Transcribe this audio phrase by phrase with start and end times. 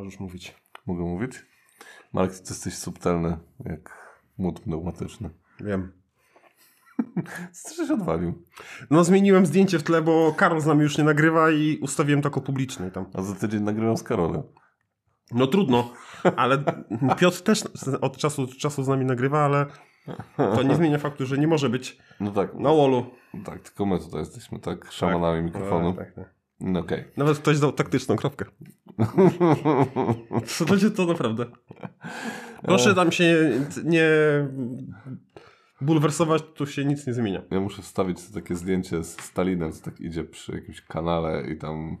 [0.00, 0.54] Możesz mówić.
[0.86, 1.46] Mogę mówić?
[2.12, 5.30] Marek, ty jesteś subtelny, jak młot pneumatyczny.
[5.60, 5.92] Wiem.
[7.52, 8.46] Co żeś odwalił?
[8.90, 12.40] No zmieniłem zdjęcie w tle, bo Karol z nami już nie nagrywa i ustawiłem tako
[12.40, 13.06] publiczne tam.
[13.14, 14.42] A za tydzień nagrywam z Karolem.
[15.32, 15.92] No trudno,
[16.36, 16.64] ale
[17.18, 17.62] Piotr też
[18.00, 19.66] od czasu do czasu z nami nagrywa, ale
[20.36, 23.06] to nie zmienia faktu, że nie może być No tak, na wallu.
[23.44, 25.92] tak, tylko my tutaj jesteśmy tak szamanami mikrofonu.
[25.92, 26.40] Tak, tak.
[26.60, 27.04] No okej.
[27.16, 28.44] Nawet ktoś dał taktyczną kropkę.
[30.46, 31.46] Co to się to naprawdę?
[32.62, 33.50] Proszę tam się
[33.84, 34.08] nie
[35.80, 37.42] bulwersować, tu się nic nie zmienia.
[37.50, 41.58] Ja muszę wstawić sobie takie zdjęcie z Stalinem, co tak idzie przy jakimś kanale i
[41.58, 41.96] tam,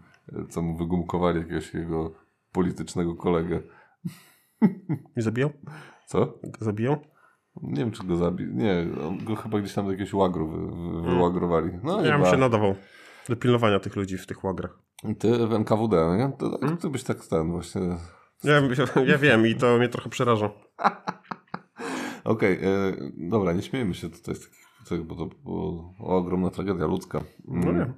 [0.48, 2.14] co mu wygumkowali jakiegoś jego
[2.52, 3.60] politycznego kolegę.
[5.16, 5.50] I zabijał?
[6.06, 6.38] Co?
[6.60, 6.96] Zabijał?
[7.62, 8.52] Nie wiem, czy go zabił.
[8.52, 10.58] Nie, on go chyba gdzieś tam do jakiegoś łagru wy,
[11.02, 11.70] wy, wyłagrowali.
[11.82, 12.10] No Hmm.
[12.10, 12.74] Ja bym się nadawał
[13.28, 14.78] do pilnowania tych ludzi w tych łagrach.
[15.18, 16.32] Ty w NKWD, nie?
[16.38, 16.76] To, Hmm?
[16.76, 17.80] ty byś tak ten właśnie...
[18.44, 18.60] Ja,
[19.06, 20.50] ja wiem i to mnie trochę przeraża.
[22.24, 22.68] Okej, e,
[23.16, 27.20] dobra, nie śmiejmy się tutaj z takich tych, bo to była ogromna tragedia ludzka.
[27.48, 27.94] No Mm, wiem.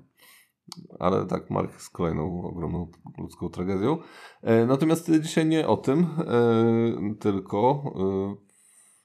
[0.99, 3.99] Ale tak, Mark z kolejną ogromną ludzką tragedią.
[4.43, 8.37] E, natomiast dzisiaj nie o tym, e, tylko e,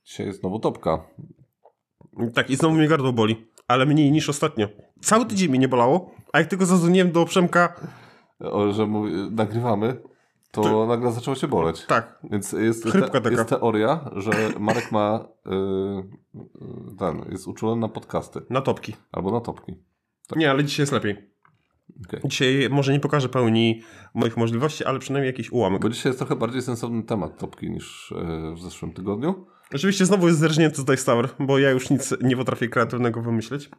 [0.05, 1.07] dzisiaj jest znowu topka.
[2.33, 3.47] Tak, i znowu mnie gardło boli.
[3.67, 4.67] Ale mniej niż ostatnio.
[5.01, 7.73] Cały tydzień mnie nie bolało, a jak tylko zadzwoniłem do Przemka,
[8.39, 8.87] O, że
[9.31, 10.01] nagrywamy,
[10.51, 11.85] to nagle zaczęło się boleć.
[11.85, 15.49] tak, Więc jest, te, jest teoria, że Marek ma y,
[16.91, 18.95] y, ten, jest uczulony na podcasty na topki.
[19.11, 19.73] albo na topki.
[20.35, 21.29] Nie, ale dzisiaj jest lepiej.
[22.07, 22.19] Okej.
[22.25, 23.81] Dzisiaj może nie pokażę pełni
[24.13, 25.81] moich możliwości, ale przynajmniej jakiś ułamek.
[25.81, 28.15] Bo dzisiaj jest trochę bardziej sensowny temat topki niż y,
[28.55, 29.45] w zeszłym tygodniu.
[29.73, 33.69] Oczywiście znowu jest zerżnięty Dice Tower, bo ja już nic nie potrafię kreatywnego wymyśleć.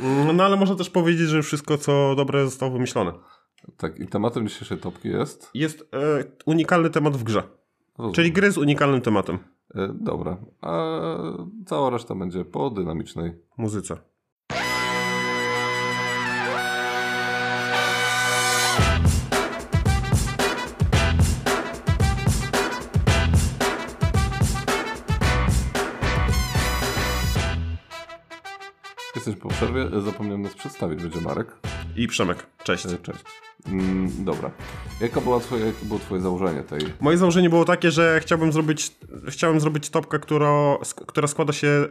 [0.00, 3.12] Mm, No ale można też powiedzieć, że wszystko co dobre zostało wymyślone.
[3.76, 5.50] Tak, i tematem dzisiejszej topki jest.
[5.54, 7.42] Jest e, unikalny temat w grze.
[7.98, 8.14] Rozumiem.
[8.14, 9.36] Czyli gry z unikalnym tematem.
[9.36, 10.98] Y, dobra, a
[11.66, 13.32] cała reszta będzie po dynamicznej.
[13.56, 13.96] Muzyce.
[29.58, 31.56] Przerwie, zapomniałem nas przedstawić, będzie Marek.
[31.96, 32.46] I Przemek.
[32.64, 32.86] Cześć.
[32.86, 33.24] Y, Cześć.
[33.66, 34.50] Mm, dobra.
[35.00, 36.80] Jaka była twoje, jakie było twoje założenie tej...
[37.00, 38.96] Moje założenie było takie, że chciałbym zrobić,
[39.28, 40.76] chciałem zrobić topkę, która,
[41.06, 41.86] która składa się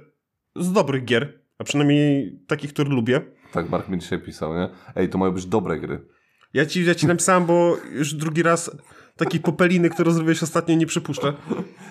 [0.56, 3.22] z dobrych gier, a przynajmniej takich, które lubię.
[3.51, 4.69] Tak, Mark mi dzisiaj pisał, nie?
[4.95, 6.07] Ej, to mają być dobre gry.
[6.53, 8.72] Ja ci, ja ci napisałem, bo już drugi raz
[9.17, 11.33] takiej popeliny, którą zrobiłeś ostatnio, nie przypuszczę.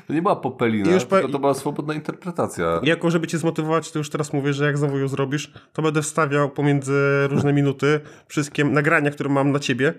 [0.06, 2.80] To nie była popelina, I już to była swobodna interpretacja.
[2.82, 6.02] Jako, żeby cię zmotywować, to już teraz mówię, że jak znowu ją zrobisz, to będę
[6.02, 9.94] wstawiał pomiędzy różne minuty wszystkie nagrania, które mam na ciebie,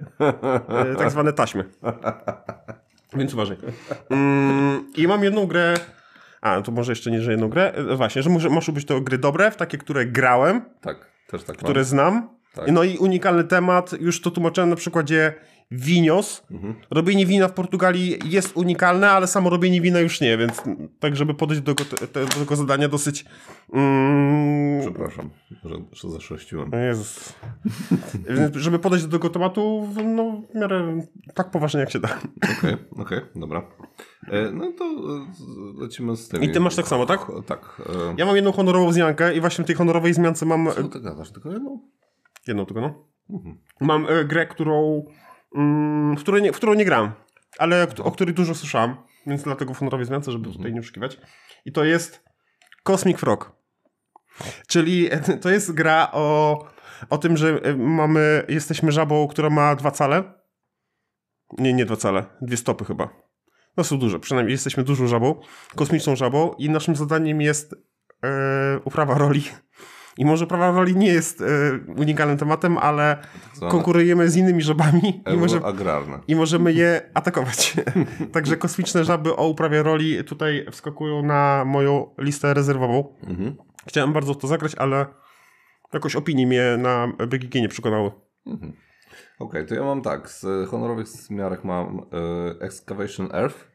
[0.70, 1.64] e, tak zwane taśmy.
[3.14, 3.58] Więc uważaj.
[4.10, 5.74] Mm, I mam jedną grę.
[6.42, 7.74] A, to może jeszcze nie, że jedną grę.
[7.74, 11.44] E, Właśnie, że muszę, muszą być to gry dobre, w takie, które grałem, Tak, też
[11.44, 12.30] tak które znam.
[12.54, 12.72] Tak.
[12.72, 15.34] No i unikalny temat, już to tłumaczyłem na przykładzie
[15.72, 16.44] Winios.
[16.52, 16.76] Mhm.
[16.92, 20.64] Robienie wina w Portugalii jest unikalne, ale samo robienie wina już nie, więc
[21.00, 23.26] tak, żeby podejść do, tego- te, do tego zadania dosyć...
[23.74, 25.30] Mm, Przepraszam,
[25.66, 26.74] że, że zaszłościłem.
[26.74, 27.34] o Jezus.
[28.56, 31.02] Żeby podejść do tego tematu, no w miarę
[31.34, 32.10] tak poważnie jak się da.
[32.60, 33.68] Okej, okej, dobra.
[34.32, 36.44] E, no to e, lecimy z tym.
[36.44, 37.20] I ty masz tak samo, tak?
[37.46, 37.82] Tak.
[37.90, 40.68] E, Ja mam jedną honorową wzmiankę i właśnie w tej honorowej wzmiance mam...
[40.76, 41.32] Co ty gadasz?
[41.32, 41.80] Tylko jedną?
[42.48, 43.06] Jedną tylko, no.
[43.30, 43.58] Mhm.
[43.82, 45.06] Mam e, grę, którą,
[46.18, 47.12] w, której nie, w którą nie grałem,
[47.58, 48.96] ale o której dużo słyszałem,
[49.28, 51.18] więc dlatego w honorowej zmiance, żeby tutaj nie oszukiwać.
[51.66, 52.24] I to jest
[52.84, 53.56] Cosmic Frog.
[54.68, 55.10] Czyli
[55.42, 56.66] to jest gra o,
[57.10, 60.24] o tym, że e, mamy, jesteśmy żabą, która ma dwa cale.
[61.58, 63.10] Nie, nie dwa cale, dwie stopy chyba.
[63.78, 65.42] No są duże, przynajmniej jesteśmy dużą żabą,
[65.76, 67.76] kosmiczną żabą i naszym zadaniem jest
[68.24, 69.44] e, uprawa roli.
[70.18, 71.46] I może uprawa roli nie jest e,
[71.96, 73.18] unikalnym tematem, ale
[73.54, 75.62] Zwane konkurujemy z innymi żabami i, może,
[76.28, 77.76] i możemy je atakować.
[78.34, 83.16] Także kosmiczne żaby o uprawie roli tutaj wskakują na moją listę rezerwową.
[83.28, 83.56] Mhm.
[83.88, 85.06] Chciałem bardzo w to zagrać, ale
[85.94, 88.12] jakoś opinie mnie na BGG nie przekonały.
[88.46, 88.74] Mhm.
[89.40, 93.68] Okej, to ja mam tak, z honorowych zmiarek mam e, Excavation Earth.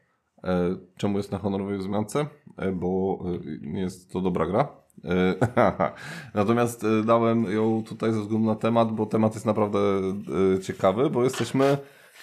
[0.43, 2.25] E, czemu jest na honorowej wzmiance?
[2.57, 4.82] E, bo e, nie jest to dobra gra.
[5.05, 5.35] E,
[6.39, 11.09] Natomiast e, dałem ją tutaj ze względu na temat, bo temat jest naprawdę e, ciekawy,
[11.09, 11.77] bo jesteśmy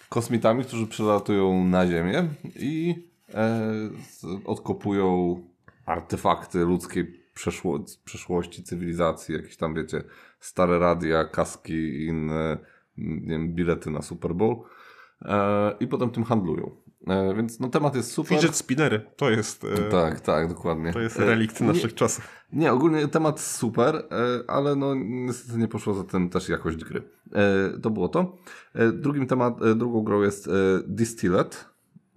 [0.09, 2.94] kosmitami, którzy przylatują na Ziemię i
[4.44, 5.37] odkopują
[5.87, 10.03] artefakty ludzkiej przeszło, przeszłości, cywilizacji, jakieś tam, wiecie,
[10.41, 12.59] stare radia, kaski i inne,
[12.97, 14.56] nie wiem, bilety na Super Bowl.
[15.81, 16.71] i potem tym handlują.
[17.06, 18.38] E, więc no temat jest super.
[18.38, 19.64] Fidget spinnery, to jest...
[19.64, 20.93] E, tak, tak, dokładnie.
[20.93, 22.29] To jest relikt e, naszych nie, czasów.
[22.52, 24.08] Nie, ogólnie temat super,
[24.49, 27.02] ale no niestety nie poszło za tym też jakość gry.
[27.82, 28.37] To było to.
[28.93, 30.50] Drugim temat, drugą grą jest
[30.87, 31.64] Distilled.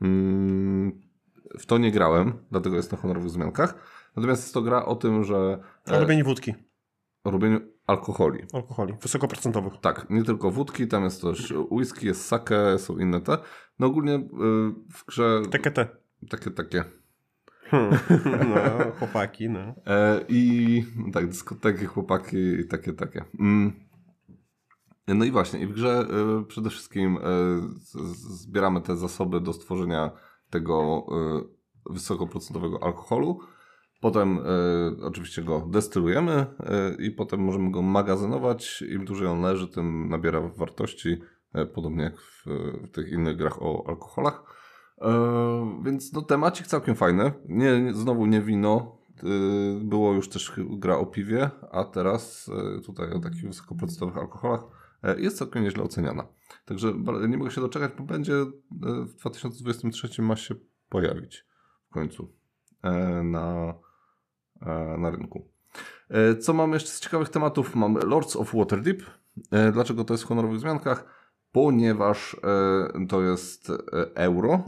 [0.01, 1.01] Mm,
[1.59, 3.75] w to nie grałem, dlatego jest na honorowych zmiankach.
[4.15, 5.59] Natomiast jest to gra o tym, że...
[5.91, 6.53] O robieniu wódki.
[7.23, 8.45] O robieniu alkoholi.
[8.53, 9.73] Alkoholi, wysokoprocentowych.
[9.81, 13.37] Tak, nie tylko wódki, tam jest też whisky, jest sake, są inne te.
[13.79, 14.19] No ogólnie
[14.93, 15.41] w grze...
[15.51, 15.87] Takie te.
[16.29, 16.83] Takie, takie.
[17.69, 17.99] Hmm.
[18.49, 19.59] No, chłopaki, no.
[19.85, 23.25] E, I tak, dyskoteki, chłopaki i takie, takie.
[23.39, 23.73] Mm.
[25.07, 26.05] No i właśnie, i w grze
[26.41, 27.21] y, przede wszystkim y,
[28.29, 30.11] zbieramy te zasoby do stworzenia
[30.49, 31.05] tego
[31.87, 33.39] y, wysokoprocentowego alkoholu.
[34.03, 34.39] Potem
[35.01, 36.45] oczywiście go destylujemy
[36.99, 38.81] i potem możemy go magazynować.
[38.81, 41.21] Im dłużej on leży, tym nabiera wartości,
[41.73, 42.45] podobnie jak w,
[42.83, 44.43] w tych innych grach o alkoholach.
[45.03, 47.33] E, więc no temacik całkiem fajny.
[47.45, 48.97] Nie, nie, znowu nie wino.
[49.23, 49.27] E,
[49.83, 54.61] było już też gra o piwie, a teraz e, tutaj o takich wysokoprocentowych alkoholach
[55.17, 56.27] jest całkiem nieźle oceniana.
[56.65, 56.93] Także
[57.27, 58.33] nie mogę się doczekać, bo będzie
[58.71, 60.55] w 2023 ma się
[60.89, 61.45] pojawić
[61.89, 62.33] w końcu
[63.23, 63.73] na,
[64.97, 65.47] na rynku.
[66.41, 67.75] Co mam jeszcze z ciekawych tematów?
[67.75, 69.03] Mam Lords of Waterdeep.
[69.71, 71.05] Dlaczego to jest w honorowych zmiankach?
[71.51, 72.37] Ponieważ
[73.09, 73.71] to jest
[74.15, 74.63] euro,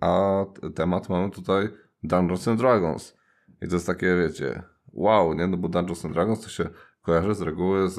[0.00, 0.44] a
[0.74, 1.68] temat mamy tutaj
[2.02, 3.16] Dungeons and Dragons.
[3.62, 4.62] I to jest takie, wiecie,
[4.92, 5.46] wow, nie?
[5.46, 6.68] No bo Dungeons and Dragons to się
[7.02, 7.98] kojarzy z reguły z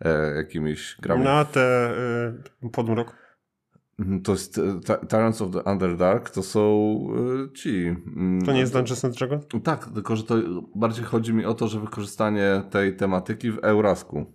[0.00, 1.24] e, jakimiś grami.
[1.24, 1.90] Na te
[2.62, 3.27] e, podmrok.
[3.98, 6.98] Mhm, to jest e, Tyrants of the Underdark, to są
[7.50, 7.96] e, ci.
[8.16, 9.44] Mm, to nie jest Dungeons and Dragons?
[9.64, 10.34] Tak, tylko że to
[10.74, 14.26] bardziej chodzi mi o to, że wykorzystanie tej tematyki w Eurasku.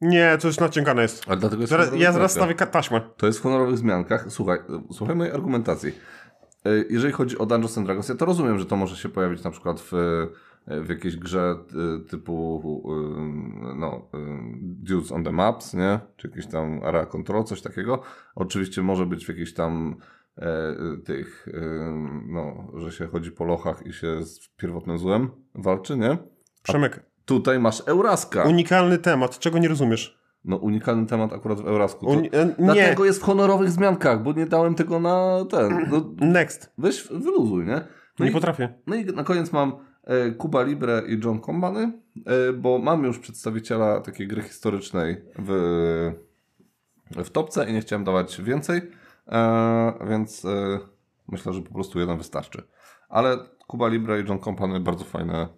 [0.00, 1.24] Nie, to już naciągane jest.
[1.28, 3.00] Ale dlatego jest zaraz, ja zaraz stawię taśmę.
[3.16, 4.26] To jest w honorowych zmiankach.
[4.28, 4.58] Słuchaj,
[4.92, 5.92] słuchaj mojej argumentacji.
[6.64, 9.44] E, jeżeli chodzi o Dungeons and Dragons, ja to rozumiem, że to może się pojawić
[9.44, 9.92] na przykład w,
[10.66, 11.56] w jakiejś grze
[12.00, 14.08] e, typu e, no,
[14.62, 16.00] Dudes on the Maps, nie?
[16.16, 18.02] Czy jakiś tam Area Control, coś takiego.
[18.34, 19.96] Oczywiście może być w jakiejś tam
[21.04, 21.48] tych,
[22.26, 26.18] no, że się chodzi po lochach i się z pierwotnym złem walczy, nie?
[26.62, 28.42] Przemek, Tutaj masz Euraska.
[28.42, 29.38] Unikalny temat.
[29.38, 30.18] Czego nie rozumiesz?
[30.44, 32.06] No unikalny temat akurat w Eurasku.
[32.06, 32.54] Uni e, nie.
[32.58, 35.86] Dlatego jest w honorowych zmiankach, bo nie dałem tego na ten.
[35.90, 36.72] No, Next.
[36.78, 37.80] Weź, wyluzuj, nie?
[38.20, 38.74] No nie i, potrafię.
[38.86, 39.72] No i na koniec mam
[40.04, 41.92] e, Kuba Libre i John Combany,
[42.26, 46.12] e, bo mam już przedstawiciela takiej gry historycznej w,
[47.10, 48.80] w topce i nie chciałem dawać więcej,
[49.28, 50.46] e, więc
[51.28, 52.62] myślę, że po prostu jeden wystarczy.
[53.08, 55.48] Ale Kuba Libre i John Company bardzo fajne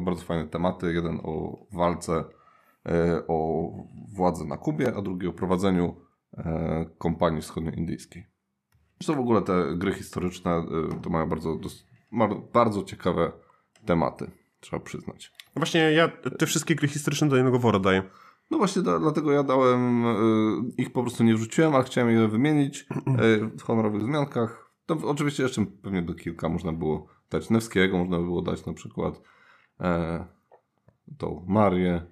[0.00, 0.92] bardzo fajne tematy.
[0.92, 2.24] Jeden o walce
[3.28, 3.68] o
[4.08, 5.96] władzę na Kubie, a drugi o prowadzeniu
[6.98, 8.31] kompanii wschodnioindyjskiej.
[9.02, 10.66] Zresztą w ogóle te gry historyczne
[11.02, 11.58] to mają bardzo,
[12.52, 13.32] bardzo ciekawe
[13.86, 15.32] tematy, trzeba przyznać.
[15.46, 16.08] No właśnie ja
[16.38, 18.02] te wszystkie gry historyczne do jednego wora daję.
[18.50, 20.04] No właśnie da, dlatego ja dałem,
[20.76, 22.86] ich po prostu nie wrzuciłem, ale chciałem je wymienić
[23.58, 24.70] w honorowych zmiankach.
[24.86, 28.72] To oczywiście jeszcze pewnie do kilka można było dać Newskiego, można by było dać na
[28.72, 29.22] przykład
[29.80, 30.24] e,
[31.18, 32.02] tą Marię.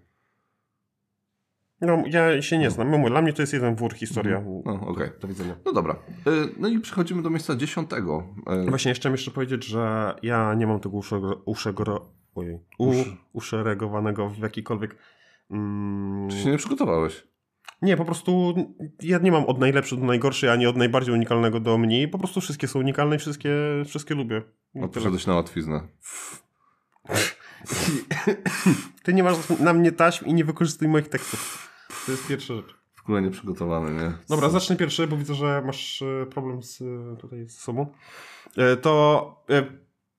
[1.81, 3.05] No, ja się nie znam.
[3.05, 4.37] Dla mnie to jest jeden wór historia.
[4.39, 4.63] Mhm.
[4.65, 5.07] No, okej.
[5.07, 5.13] Okay.
[5.21, 5.57] Do widzenia.
[5.65, 5.95] No dobra.
[6.27, 8.25] E, no i przechodzimy do miejsca dziesiątego.
[8.47, 8.67] E...
[8.69, 12.93] Właśnie jeszcze chciałem jeszcze powiedzieć, że ja nie mam tego uszego, uszego, ojej, u,
[13.33, 14.97] uszeregowanego w jakikolwiek...
[15.51, 16.29] Mm...
[16.31, 17.27] Czy się nie przygotowałeś?
[17.83, 18.55] Nie, po prostu
[19.03, 22.09] ja nie mam od najlepszego do najgorszej, ani od najbardziej unikalnego do mniej.
[22.09, 23.51] Po prostu wszystkie są unikalne i wszystkie,
[23.87, 24.43] wszystkie lubię.
[24.75, 25.81] No, przeszedłeś na łatwiznę.
[29.03, 31.70] Ty nie masz na mnie taśm i nie wykorzystuj moich tekstów.
[32.07, 32.75] To jest pierwsza rzecz.
[32.95, 34.13] W ogóle nieprzygotowany, nie?
[34.29, 37.87] Dobra, zacznę pierwszy, bo widzę, że masz e, problem z, e, tutaj z sobą.
[38.57, 39.45] E, to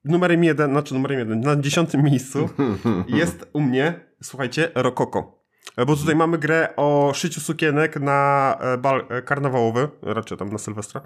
[0.05, 2.49] numerem jeden, znaczy numerem jeden, na dziesiątym miejscu
[3.07, 5.41] jest u mnie, słuchajcie, Rokoko.
[5.87, 11.01] Bo tutaj mamy grę o szyciu sukienek na bal karnawałowy, raczej tam na Sylwestra.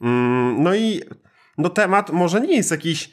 [0.00, 1.00] Mm, no i
[1.58, 3.12] no temat może nie jest jakiś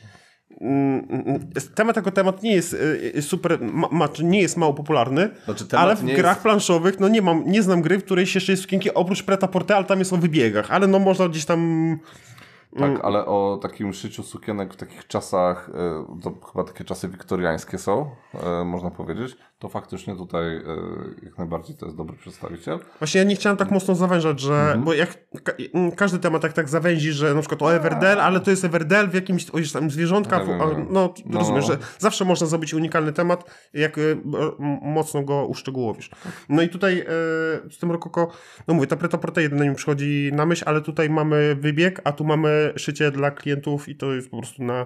[1.75, 5.95] temat jako temat nie jest y, y, super, ma, nie jest mało popularny, znaczy, ale
[5.95, 6.41] w grach jest...
[6.41, 9.47] planszowych no nie mam, nie znam gry, w której się jeszcze jest sukienki oprócz preta
[9.47, 11.99] porte, ale tam jest o wybiegach, ale no można gdzieś tam...
[12.73, 13.01] Tak, mm.
[13.03, 18.09] ale o takim szyciu sukienek w takich czasach, y, to chyba takie czasy wiktoriańskie są,
[18.65, 20.61] można powiedzieć, to faktycznie tutaj e,
[21.23, 22.79] jak najbardziej to jest dobry przedstawiciel.
[22.99, 24.83] Właśnie ja nie chciałem tak mocno zawężać, że, Mhm.
[24.83, 25.53] bo jak ka
[25.95, 29.13] każdy temat tak, tak zawęzi, że na przykład o Everdell, ale to jest Everdell w
[29.13, 30.77] jakimś, o, tam zwierzątka, Tak, w, tak, a, tak.
[30.89, 31.73] no, No, rozumiesz, no.
[31.73, 34.21] że zawsze można zrobić unikalny temat, jak m-
[34.81, 36.09] mocno go uszczegółowisz.
[36.49, 37.05] No i tutaj y,
[37.71, 38.31] z tym Rokoko,
[38.67, 38.95] no mówię, ta
[39.41, 43.89] jedynie mi przychodzi na myśl, ale tutaj mamy wybieg, a tu mamy szycie dla klientów
[43.89, 44.85] i to jest po prostu na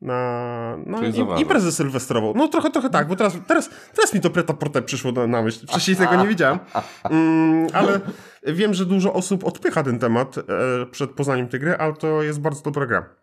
[0.00, 2.32] na, na Czyli im, imprezę sylwestrową.
[2.36, 5.42] No trochę, trochę tak, bo teraz, teraz, teraz mi to Preta Porte przyszło na, na
[5.42, 5.66] myśl.
[5.66, 6.58] Wcześniej tego nie widziałem.
[7.04, 8.00] Mm, ale
[8.46, 10.42] wiem, że dużo osób odpycha ten temat e,
[10.90, 13.14] przed poznaniem tej gry, ale to jest bardzo dobra gra.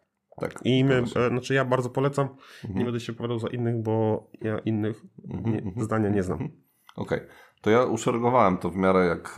[0.41, 0.59] Tak.
[0.63, 2.27] I my, e, znaczy ja bardzo polecam.
[2.63, 2.79] Mhm.
[2.79, 5.85] Nie będę się opowiadał za innych, bo ja innych nie, mhm.
[5.85, 6.49] zdania nie znam.
[6.95, 7.19] Okej,
[7.61, 9.35] to ja uszeregowałem to w miarę jak.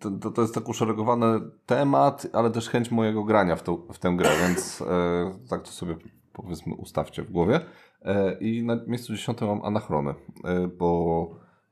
[0.00, 3.98] To, to, to jest tak uszeregowany temat, ale też chęć mojego grania w, tą, w
[3.98, 5.96] tę grę, więc e, tak to sobie
[6.32, 7.60] powiedzmy ustawcie w głowie.
[8.02, 11.30] E, I na miejscu dziesiątym mam Anachrony, e, bo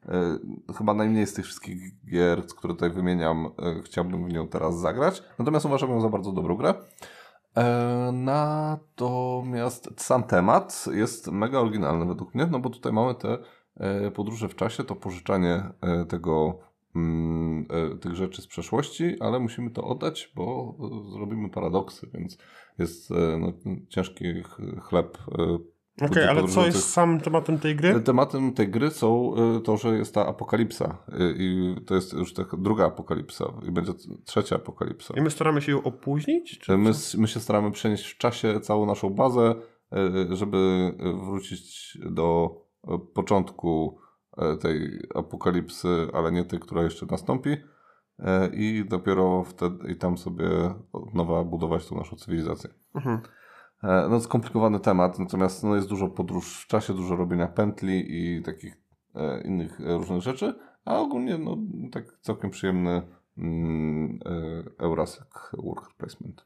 [0.09, 0.39] e,
[0.79, 5.23] chyba najmniej z tych wszystkich gier, które tutaj wymieniam, e, chciałbym w nią teraz zagrać.
[5.39, 6.75] Natomiast uważam ją za bardzo dobrą grę.
[7.57, 13.39] E, Natomiast sam temat jest mega oryginalny według mnie, no bo tutaj mamy te
[14.15, 15.63] podróże w czasie, to pożyczanie
[16.09, 16.59] tego,
[18.01, 20.75] tych rzeczy z przeszłości, ale musimy to oddać, bo
[21.09, 22.39] e, zrobimy paradoksy, więc
[22.79, 23.53] jest e, no,
[23.89, 25.19] ciężki ch- chleb.
[25.39, 25.59] e,
[26.05, 28.01] Okej, ludzi ale co jest samym tematem tej gry?
[28.01, 30.99] Tematem tej gry są to, że jest ta apokalipsa
[31.37, 33.93] i to jest już taka druga apokalipsa i będzie
[34.25, 35.15] trzecia apokalipsa.
[35.17, 36.61] I my staramy się ją opóźnić?
[36.69, 39.55] My, my się staramy przenieść w czasie całą naszą bazę,
[40.31, 40.93] żeby
[41.25, 42.51] wrócić do
[43.15, 43.99] początku
[44.61, 47.51] tej apokalipsy, ale nie tej, która jeszcze nastąpi.
[47.51, 50.49] y, I dopiero wtedy i tam sobie
[50.93, 52.71] od nowa budować tą naszą cywilizację.
[52.95, 53.21] Mhm.
[53.83, 58.43] E, No, skomplikowany temat, natomiast no, jest dużo podróż w czasie, dużo robienia pętli i
[58.43, 58.77] takich
[59.15, 60.55] e, innych e, różnych rzeczy,
[60.85, 61.57] a ogólnie no,
[61.93, 63.03] tak całkiem przyjemny
[63.39, 66.45] mm, e, Eurasek Worker Placement.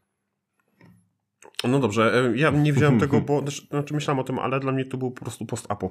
[1.69, 4.85] No dobrze, e, ja nie wziąłem tego, bo znaczy myślałem o tym, ale dla mnie
[4.85, 5.91] to był po prostu post-apo.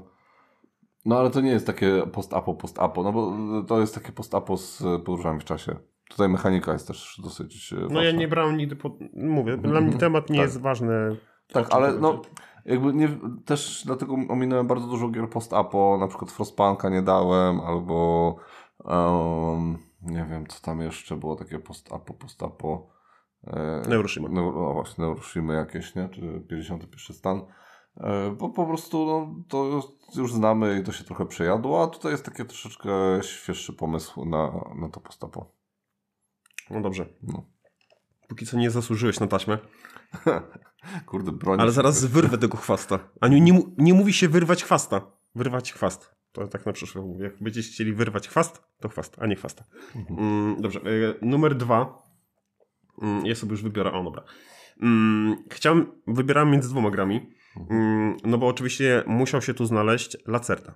[1.05, 3.33] No ale to nie jest takie post-apo, post-apo, no bo
[3.67, 5.75] to jest takie post-apo z podróżami w czasie.
[6.09, 8.03] Tutaj mechanika jest też dosyć e, No ważna.
[8.03, 8.93] ja nie brałem nigdy pod...
[9.13, 10.45] Mówię, dla mnie temat nie Tak.
[10.45, 11.17] jest ważny.
[11.53, 12.29] Tak, ale no będzie.
[12.65, 13.09] jakby nie,
[13.45, 18.35] też dlatego ominąłem bardzo dużo gier post-apo, na przykład Frostpunka nie dałem, albo
[18.85, 22.89] em, nie wiem, co tam jeszcze było takie post-apo, post-apo.
[23.47, 24.29] E, Neuroshima.
[24.31, 26.09] No, no właśnie, Neuroshima jakieś, nie?
[26.09, 27.41] Czy 51 stan.
[27.97, 29.81] E, bo po prostu no, to
[30.15, 32.89] już znamy i to się trochę przejadło, a tutaj jest taki troszeczkę
[33.21, 35.51] świeższy pomysł na, na to post-apo.
[36.69, 37.05] No dobrze.
[37.23, 37.45] No.
[38.27, 39.57] Póki co nie zasłużyłeś na taśmę.
[41.05, 41.61] Kurde, broń.
[41.61, 42.99] Ale zaraz wyrwę tego chwasta.
[43.21, 45.01] Aniu, nie, nie mówi się wyrwać chwasta.
[45.35, 46.15] Wyrwać chwast.
[46.31, 47.23] To tak na przyszłość mówię.
[47.23, 49.63] Jak będziecie chcieli wyrwać chwast, to chwast, a nie chwasta.
[50.09, 50.79] Mm, dobrze.
[50.79, 52.03] E, numer dwa.
[53.01, 53.91] Mm, ja sobie już wybiorę.
[53.91, 54.23] O, dobra.
[54.81, 57.33] Mm, chciałem, wybierałem między dwoma grami.
[57.57, 60.73] Mm, no bo oczywiście musiał się tu znaleźć Lacerta.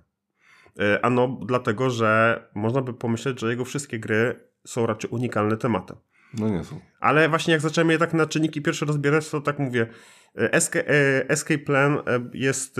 [0.79, 5.98] E, Ano dlatego, że można by pomyśleć, że jego wszystkie gry są raczej unikalne tematem.
[6.39, 6.80] No nie są.
[7.00, 9.88] Ale właśnie jak zacząłem je tak na czynniki pierwsze rozbierać, to tak mówię.
[10.38, 12.01] e, Escape, e, Escape Plan e,
[12.34, 12.80] jest,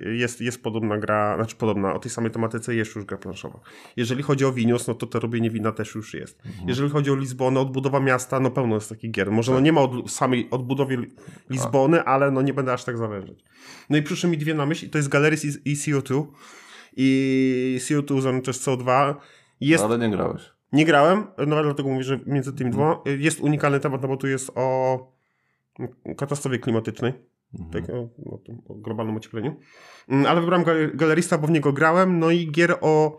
[0.00, 3.60] jest, jest podobna gra, znaczy podobna, o tej samej tematyce jest już gra planszowa.
[3.96, 6.42] Jeżeli chodzi o Winius, no to to robienie wina też już jest.
[6.66, 9.30] Jeżeli chodzi o Lizbonę, odbudowa miasta, no pełno jest takich gier.
[9.30, 11.10] Może no nie ma od, samej odbudowy Li-
[11.50, 13.44] Lizbony, ale no nie będę aż tak zawężać.
[13.90, 16.26] No i przyszły mi dwie na myśl to jest Galeries i, i CO2.
[16.96, 19.14] I CO2 znaczy CO2
[19.60, 20.57] jest No, ale nie grałeś.
[20.72, 24.16] Nie grałem, no dlatego mówię, że między tymi dwoma y, jest unikalny temat, no bo
[24.16, 24.98] tu jest o
[26.16, 27.12] katastrofie klimatycznej,
[27.60, 27.70] Mhm.
[27.86, 27.98] tak, o,
[28.32, 29.56] o, o globalnym ociepleniu.
[30.08, 33.18] Mm, Ale wybrałem gal- galerista, bo w niego grałem, no i gier o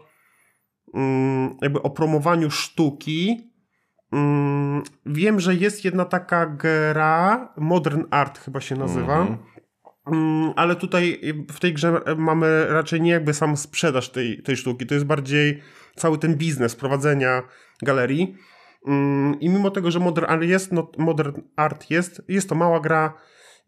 [0.94, 3.52] mm, jakby o promowaniu sztuki.
[4.12, 9.20] Mm, Wiem, że jest jedna taka gra, Modern Art chyba się nazywa.
[9.22, 9.38] Mhm.
[10.56, 14.94] Ale tutaj w tej grze mamy raczej nie jakby sam sprzedaż tej, tej sztuki, to
[14.94, 15.62] jest bardziej
[16.00, 17.44] cały ten biznes prowadzenia
[17.82, 18.36] galerii.
[18.88, 22.80] Mm, I mimo tego, że Modern Art jest, no, Modern Art jest, jest to mała
[22.80, 23.14] gra,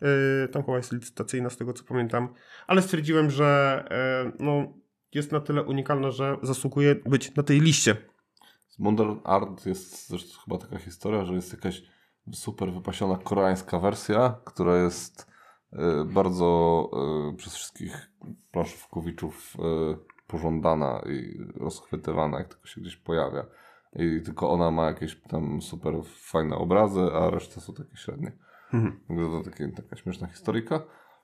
[0.01, 2.33] yy, tam chyba jest licytacyjna z tego co pamiętam,
[2.67, 3.83] ale stwierdziłem, że
[4.25, 4.73] yy, no,
[5.13, 7.97] jest na tyle unikalna, że zasługuje być na tej liście.
[8.69, 11.81] Z Modern Art jest zresztą chyba taka historia, że jest jakaś
[12.33, 15.27] super wypasiona koreańska wersja, która jest
[15.73, 16.89] y, bardzo
[17.33, 18.11] y, przez wszystkich
[18.51, 23.45] planszówkowiczów y, pożądana i rozchwytywana, jak tylko się gdzieś pojawia.
[23.95, 28.31] I tylko ona ma jakieś tam super fajne obrazy, a reszta są takie średnie.
[28.73, 28.99] Mhm.
[29.17, 30.81] To takie, taka śmieszna historyjka.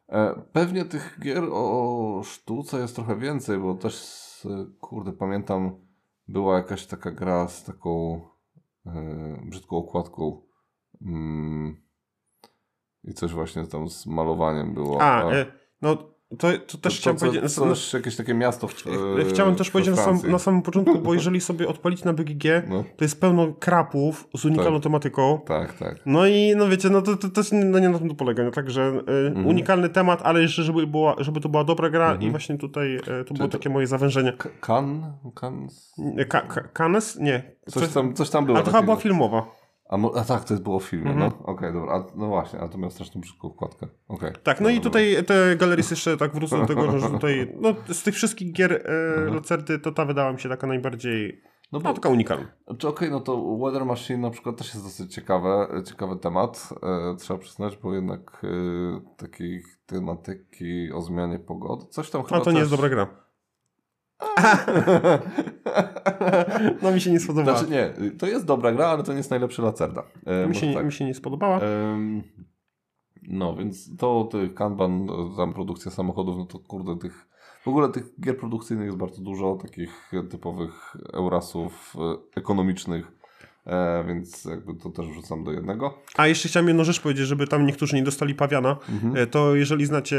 [0.10, 3.96] E, pewnie tych gier o sztuce jest trochę więcej, bo też,
[4.46, 5.88] e, kurde, pamiętam,
[6.28, 8.22] była jakaś taka gra z taką
[8.86, 8.92] e,
[9.46, 10.42] brzydką okładką.
[11.02, 11.82] Mm,
[13.04, 15.02] I coś właśnie tam z malowaniem było.
[15.02, 15.46] A, e,
[15.82, 17.56] no to, to też to, chciałem to, powiedzieć.
[17.56, 18.74] To też jakieś takie miasto w,
[19.20, 22.44] e, Chciałem też powiedzieć na, sam, na samym początku, bo jeżeli sobie odpalić na BGG,
[22.70, 24.84] No, to jest pełno krapów z unikalną Tak.
[24.84, 25.42] tematyką.
[25.46, 25.96] tak, tak.
[26.06, 28.44] No i no wiecie, no to, to też no nie na tym to polega.
[28.44, 29.48] No, także y, Mhm.
[29.48, 32.22] unikalny temat, ale jeszcze żeby, była, żeby to była dobra gra Mhm.
[32.28, 34.34] i właśnie tutaj y, to było to- takie moje zawężenie.
[34.62, 35.14] Kan?
[35.36, 35.68] Kan?
[36.30, 37.16] Ka, ka, Canes?
[37.20, 37.52] Nie.
[37.70, 38.58] Coś tam, coś tam było.
[38.58, 39.46] A to chyba była filmowa.
[39.90, 41.32] A, a tak, to jest było w filmie, Mhm.
[41.40, 41.46] no.
[41.46, 41.94] Okej, dobra.
[41.94, 43.88] A, no właśnie, a to miał straszną brzydką okładkę.
[44.08, 44.32] Okej.
[44.44, 47.74] Tak, no i Dobra, tutaj te galeries jeszcze tak wrócą do tego, że tutaj no,
[47.94, 48.78] z tych wszystkich gier e,
[49.18, 49.34] Mhm.
[49.36, 51.42] Lacerty to ta wydała mi się taka najbardziej,
[51.72, 52.48] No no bo, taka unikalna.
[52.78, 57.16] czy okej, no to Weather Machine na przykład też jest dosyć ciekawe, ciekawy temat, e,
[57.16, 58.48] trzeba przyznać, bo jednak e,
[59.18, 62.62] takiej tematyki o zmianie pogody, coś tam chyba A to nie też...
[62.62, 63.08] jest dobra gra.
[66.82, 67.58] No mi się nie spodobała.
[67.58, 70.04] Znaczy nie, to jest dobra gra, ale to nie jest najlepszy Lacerda.
[70.26, 70.86] E, mi, się, tak.
[70.86, 71.60] mi się nie spodobała.
[71.60, 72.24] Em,
[73.28, 75.08] no, więc to tych Kanban,
[75.38, 77.28] tam produkcja samochodów, no to kurde, tych
[77.64, 82.00] w ogóle tych gier produkcyjnych jest bardzo dużo, takich typowych Eurasów e,
[82.40, 83.12] ekonomicznych,
[83.66, 85.94] e, więc jakby to też wrzucam do jednego.
[86.18, 89.16] A jeszcze chciałem jedną rzecz powiedzieć, żeby tam niektórzy nie dostali pawiana, Mhm.
[89.18, 90.18] e, to jeżeli znacie,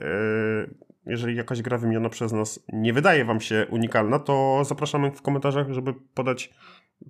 [0.00, 5.22] e, jeżeli jakaś gra wymieniona przez nas nie wydaje wam się unikalna, to zapraszamy w
[5.22, 6.54] komentarzach, żeby podać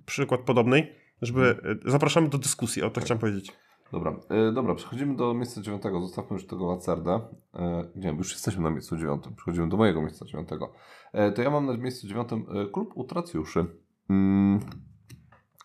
[0.05, 3.51] przykład podobnej, żeby e, zapraszamy do dyskusji, o to chciałem powiedzieć.
[3.91, 7.19] Dobra, e, dobra, przechodzimy do miejsca dziewiątego, zostawmy już tego Lacerdę.
[7.53, 10.73] E, nie wiem, już jesteśmy na miejscu dziewiątym, przechodzimy do mojego miejsca dziewiątego.
[11.13, 13.65] E, to ja mam na miejscu dziewiątym e, Klub Utracjuszy.
[14.09, 14.59] Mm,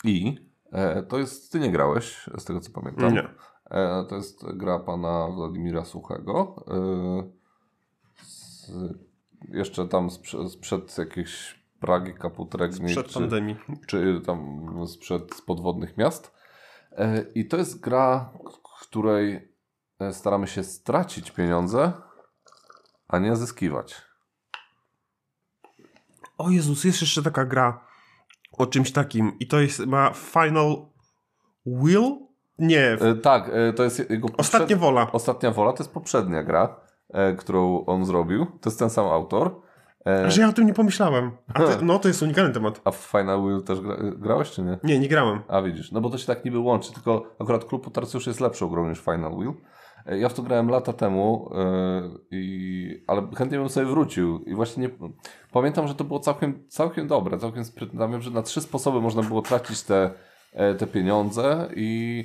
[0.05, 0.37] I
[0.73, 3.15] e, to jest, ty nie grałeś, z tego co pamiętam.
[3.15, 3.29] Nie.
[4.09, 6.65] To jest gra pana Władimira Suchego.
[8.69, 8.99] Z,
[9.49, 13.57] jeszcze tam sprze, sprzed jakiejś Pragi, Kaputregni, Przed czy, pandemii.
[13.87, 16.35] czy tam sprzed podwodnych miast.
[16.93, 18.33] E, I to jest gra,
[18.79, 19.55] w której
[20.01, 21.93] e, staramy się stracić pieniądze,
[23.09, 23.95] a nie zyskiwać.
[26.39, 27.85] O Jezus, jest jeszcze taka gra
[28.53, 30.87] o czymś takim i to jest ma Final
[31.67, 32.17] Will?
[32.59, 35.13] Nie, E, tak, to jest jego Ostatnia poprzed- Wola.
[35.13, 36.81] Ostatnia Wola to jest poprzednia gra,
[37.39, 38.47] którą on zrobił.
[38.47, 39.61] To jest ten sam autor.
[40.07, 41.31] E, Że ja o tym nie pomyślałem.
[41.55, 42.81] Te, no to jest unikalny temat.
[42.85, 44.79] a w Final Will też gra, grałeś, czy nie?
[44.85, 45.41] Nie, nie grałem.
[45.49, 48.69] A widzisz, no bo to się tak niby łączy, tylko akurat Klub Utarcjuszy jest lepszą
[48.69, 49.53] grą niż Final Wheel.
[50.07, 54.55] E, Ja w to grałem lata temu, e, i, ale chętnie bym sobie wrócił i
[54.55, 54.91] właśnie nie,
[55.53, 58.09] pamiętam, że to było całkiem, całkiem dobre, całkiem sprytne.
[58.09, 60.11] Wiem, że na trzy sposoby można było tracić te,
[60.53, 62.25] e, te pieniądze i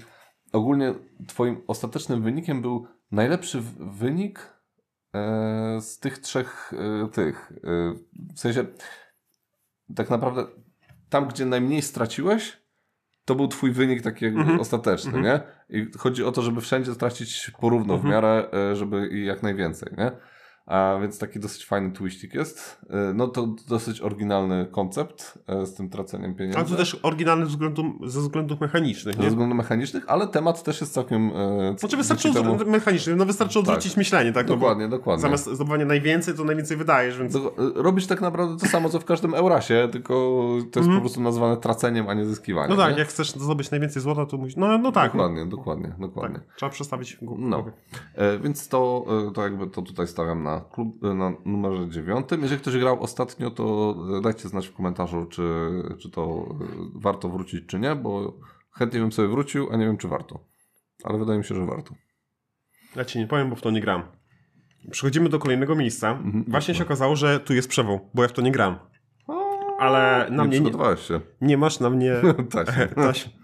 [0.53, 0.93] ogólnie
[1.27, 4.52] twoim ostatecznym wynikiem był najlepszy wynik e,
[5.81, 6.73] z tych trzech
[7.03, 7.51] e, tych.
[7.63, 7.93] e,
[8.35, 8.65] w sensie
[9.95, 10.45] tak naprawdę
[11.09, 12.63] tam, gdzie najmniej straciłeś,
[13.25, 14.59] to był twój wynik taki jakby Mhm.
[14.59, 15.25] ostateczny, Mhm.
[15.25, 15.41] nie?
[15.79, 18.11] I chodzi o to, żeby wszędzie stracić porówno w Mhm.
[18.13, 20.11] miarę, e, żeby i jak najwięcej, nie?
[20.65, 22.81] A więc taki dosyć fajny twistik jest.
[22.89, 26.59] E, No to dosyć oryginalny koncept e, z tym traceniem pieniędzy.
[26.59, 29.29] Ale to też oryginalny względu, ze względów mechanicznych, Ze nie?
[29.29, 31.31] względów mechanicznych, ale temat też jest całkiem...
[31.35, 34.47] E, Znaczy wystarczy temu- mechaniczny, no wystarczy odwrócić myślenie, tak?
[34.47, 35.21] No Dokładnie, dokładnie.
[35.21, 37.33] Zamiast zdobywania najwięcej, to najwięcej wydajesz, więc...
[37.33, 40.13] Do- Robisz tak naprawdę to samo, co w każdym Eurasie, tylko
[40.71, 40.95] to jest Mhm.
[40.95, 42.77] po prostu nazwane traceniem, a nie zyskiwaniem.
[42.77, 42.99] No tak, nie?
[42.99, 44.55] jak chcesz zdobyć najwięcej złota, to musisz...
[44.57, 45.11] No, no tak.
[45.11, 46.39] Dokładnie, dokładnie, dokładnie.
[46.39, 46.55] tak.
[46.55, 47.43] Trzeba przestawić w głowie.
[47.45, 47.65] No.
[48.15, 52.41] E, więc to, to jakby to tutaj stawiam na, klub, e, na numerze dziewiątym.
[52.41, 55.43] Jeżeli ktoś grał ostatnio, to e, dajcie znać w komentarzu, czy,
[56.01, 58.33] czy to e, warto wrócić, czy nie, bo
[58.71, 60.39] chętnie bym sobie wrócił, a nie wiem, czy warto.
[61.03, 61.95] Ale wydaje mi się, że warto.
[62.95, 64.03] Ja ci nie powiem, bo w to nie gram.
[64.91, 66.11] Przechodzimy do kolejnego miejsca.
[66.11, 66.43] Mhm.
[66.47, 68.79] Właśnie się okazało, że tu jest przewoł, bo ja w to nie gram.
[69.79, 71.21] Ale na nie mnie nie, się.
[71.41, 72.15] nie masz na mnie
[72.53, 72.93] tak.
[72.95, 73.29] taśm.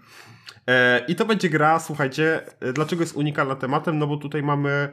[0.66, 2.40] E, I to będzie gra, słuchajcie,
[2.74, 3.98] dlaczego jest unikalna tematem?
[3.98, 4.92] No bo tutaj mamy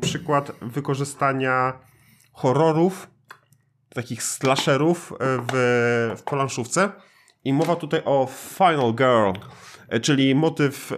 [0.00, 1.72] przykład wykorzystania
[2.32, 3.10] horrorów,
[3.94, 5.16] takich slasherów e,
[5.52, 6.92] w, w planszówce.
[7.44, 9.46] I mowa tutaj o Final Girl,
[9.88, 10.92] e, czyli motyw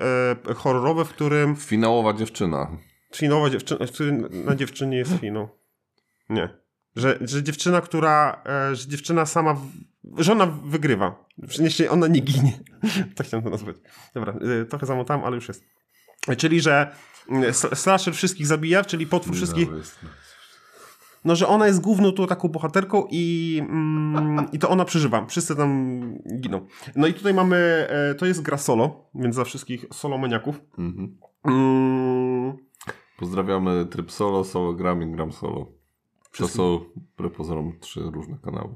[0.50, 2.78] e, horrorowy, w którym Finałowa dziewczyna.
[3.14, 5.48] Finałowa dziewczyna, w którym na dziewczynie jest finał.
[6.28, 6.48] Nie.
[6.96, 11.24] Że, że dziewczyna, która, e, że dziewczyna sama, w, że ona wygrywa.
[11.48, 12.52] Przecież ona nie ginie.
[13.16, 13.76] tak chciałem to nazwać.
[14.14, 15.64] Dobra, e, trochę zamotałem, ale już jest.
[16.38, 16.96] Czyli, że mm,
[17.52, 19.68] slasher wszystkich zabija, czyli potwór wszystkich,
[21.24, 25.26] no, że ona jest główną tu taką bohaterką i, mm, i to ona przeżywa.
[25.26, 26.00] Wszyscy tam
[26.40, 26.66] giną.
[26.96, 27.56] No i tutaj mamy,
[27.90, 30.60] e, to jest gra solo, więc dla wszystkich solomaniaków.
[30.78, 31.16] Mhm.
[31.44, 32.56] Mm,
[33.18, 35.66] Pozdrawiamy tryb solo, solo gram i gram solo.
[36.38, 38.74] To są wbrew pozorom trzy różne kanały.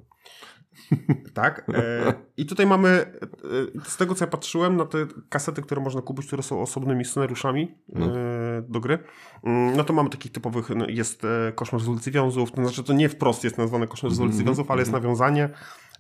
[1.35, 1.67] Tak.
[1.75, 6.03] E, I tutaj mamy, e, z tego co ja patrzyłem, na te kasety, które można
[6.03, 8.07] kupić, które są osobnymi scenariuszami No.
[8.07, 8.99] e, do gry,
[9.45, 12.85] mm, no to mamy takich typowych, no, jest e, Koszmar z ulicy Wiązów, to znaczy
[12.85, 15.49] to nie wprost jest nazwane Koszmar z ulicy Mhm, Wiązów, ale jest nawiązanie,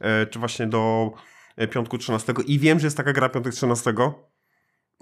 [0.00, 1.11] e, czy właśnie do
[1.56, 3.94] e, Piątku 13 i wiem, że jest taka gra Piątek 13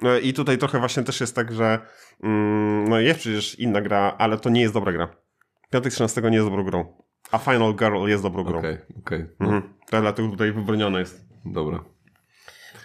[0.03, 1.79] E, i tutaj trochę właśnie też jest tak, że
[2.23, 5.09] mm, no jest przecież inna gra, ale to nie jest dobra gra.
[5.71, 7.08] Piątek 13 nie jest dobrą grą.
[7.33, 8.59] A Final Girl jest dobrą grą.
[8.59, 9.27] Okej, okej.
[9.41, 9.63] No, Mhm.
[9.91, 11.29] To dlatego tutaj wybronione jest.
[11.45, 11.85] Dobra.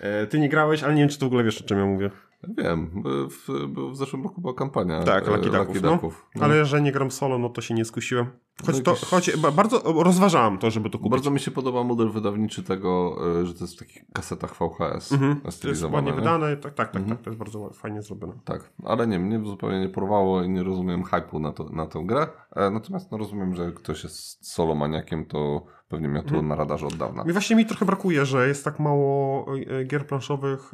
[0.02, 1.86] E, ty nie grałeś, ale nie wiem, czy ty w ogóle wiesz, o czym ja
[1.86, 2.10] mówię.
[2.58, 3.48] Wiem, bo w,
[3.92, 5.92] w zeszłym roku była kampania Tak, e, Lucky Ducków, no.
[5.92, 6.30] Ducków.
[6.36, 6.44] No.
[6.46, 8.26] Ale że nie gram solo, no to się nie skusiłem.
[8.66, 11.12] Choć, No to, choć ba- bardzo rozważałem to, żeby to kupić.
[11.12, 15.12] Bardzo mi się podoba model wydawniczy tego, e, że to jest w takich kasetach VHS
[15.12, 15.36] Mhm.
[15.42, 15.96] To jest stylizowane.
[15.96, 16.18] ładnie nie?
[16.18, 17.18] wydane, tak, tak, tak, Mhm.
[17.18, 18.34] tak, to jest bardzo fajnie zrobione.
[18.46, 22.04] Tak, ale nie, mnie zupełnie nie porwało i nie rozumiem hype'u na, to, na tę
[22.06, 22.28] grę.
[22.56, 26.48] E, natomiast no, rozumiem, że ktoś jest solomaniakiem, to pewnie miał to Mhm.
[26.48, 27.24] na radarze od dawna.
[27.24, 29.46] Mi właśnie mi trochę brakuje, że jest tak mało
[29.80, 30.72] e, gier planszowych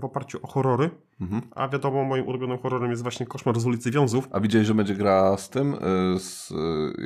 [0.00, 1.42] w oparciu o horrory, Mhm.
[1.54, 4.28] a wiadomo, moim ulubionym horrorem jest właśnie Koszmar z ulicy Wiązów.
[4.32, 5.76] A widziałeś, że będzie gra z tym?
[6.18, 6.52] Z,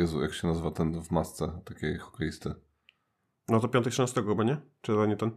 [0.01, 2.55] Jezu, jak się nazywa ten w masce takiej hokeisty?
[3.49, 4.57] No to piątek 13 chyba, nie?
[4.81, 5.31] Czy to nie ten?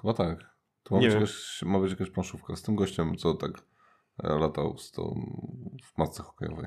[0.00, 0.38] Chyba tak.
[0.82, 1.20] To ma, Nie być wiem.
[1.22, 3.50] jakaś, ma być jakaś planszówka z tym gościem, co tak
[4.24, 5.02] e, latał z tą
[5.84, 6.66] w masce hokejowej.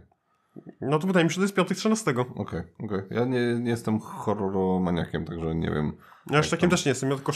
[0.81, 2.11] No to wydaje mi się, że to jest piątek 13.
[2.35, 3.01] Okej, okej.
[3.11, 5.97] Ja nie, nie jestem horroromaniakiem, także nie wiem.
[6.29, 6.77] Ja już Tak, takim tam.
[6.77, 7.31] też nie jestem, ja tylko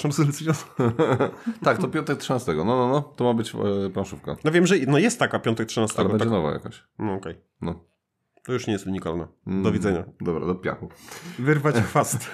[1.64, 2.54] tak, to piątek 13.
[2.54, 3.02] No, no, no.
[3.02, 4.36] To ma być e, planszówka.
[4.44, 6.00] No wiem, że no jest taka piątek 13.
[6.00, 6.18] Ale tak.
[6.18, 6.84] będzie nowa jakaś.
[7.00, 7.42] No okej.
[7.62, 7.93] No.
[8.44, 9.28] To już nie jest unikalne.
[9.48, 10.04] Mm, Do widzenia.
[10.22, 10.90] Dobra, do piachu.
[11.40, 12.18] Wyrwać chwast.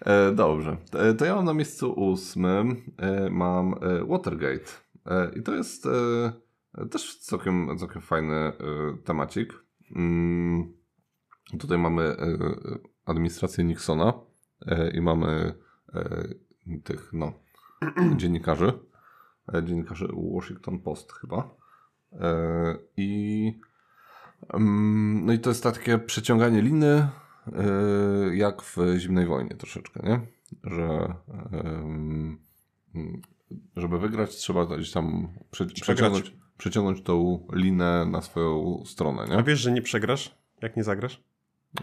[0.00, 0.76] E, dobrze.
[0.92, 2.92] E, to ja mam na miejscu ósmym.
[2.98, 3.74] E, mam
[4.08, 4.70] Watergate.
[5.36, 5.88] I to jest
[6.90, 8.52] też całkiem, całkiem fajny
[9.04, 9.54] temacik.
[9.96, 10.72] Mm,
[11.58, 12.16] tutaj mamy
[13.04, 14.12] administrację Nixona
[14.94, 15.54] i mamy
[16.84, 17.32] tych, no,
[18.16, 18.72] dziennikarzy.
[19.62, 21.56] Dziennikarzy Washington Post chyba.
[22.96, 23.65] I mm,
[25.24, 27.08] no i to jest takie przeciąganie liny,
[27.52, 30.20] e, jak w zimnej wojnie troszeczkę, nie?
[30.64, 31.14] Że
[33.76, 39.42] żeby wygrać, trzeba gdzieś tam prze, przeciągnąć, przeciągnąć tą linę na swoją stronę, A nie?
[39.42, 41.22] wiesz, że nie przegrasz, jak nie zagrasz?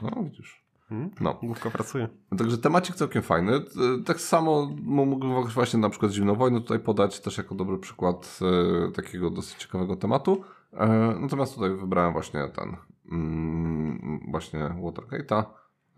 [0.01, 0.63] No, widzisz.
[0.89, 1.11] Hmm?
[1.21, 1.39] No.
[1.43, 2.07] Główka pracuje.
[2.37, 3.55] Także temacik całkiem fajny.
[3.55, 3.61] E,
[4.05, 8.39] Tak samo mógłbym właśnie na przykład zimną wojnę tutaj podać też jako dobry przykład
[8.87, 10.43] e, takiego dosyć ciekawego tematu.
[10.77, 10.87] E,
[11.19, 12.75] natomiast tutaj wybrałem właśnie ten
[13.11, 15.43] mm, właśnie Watergate'a.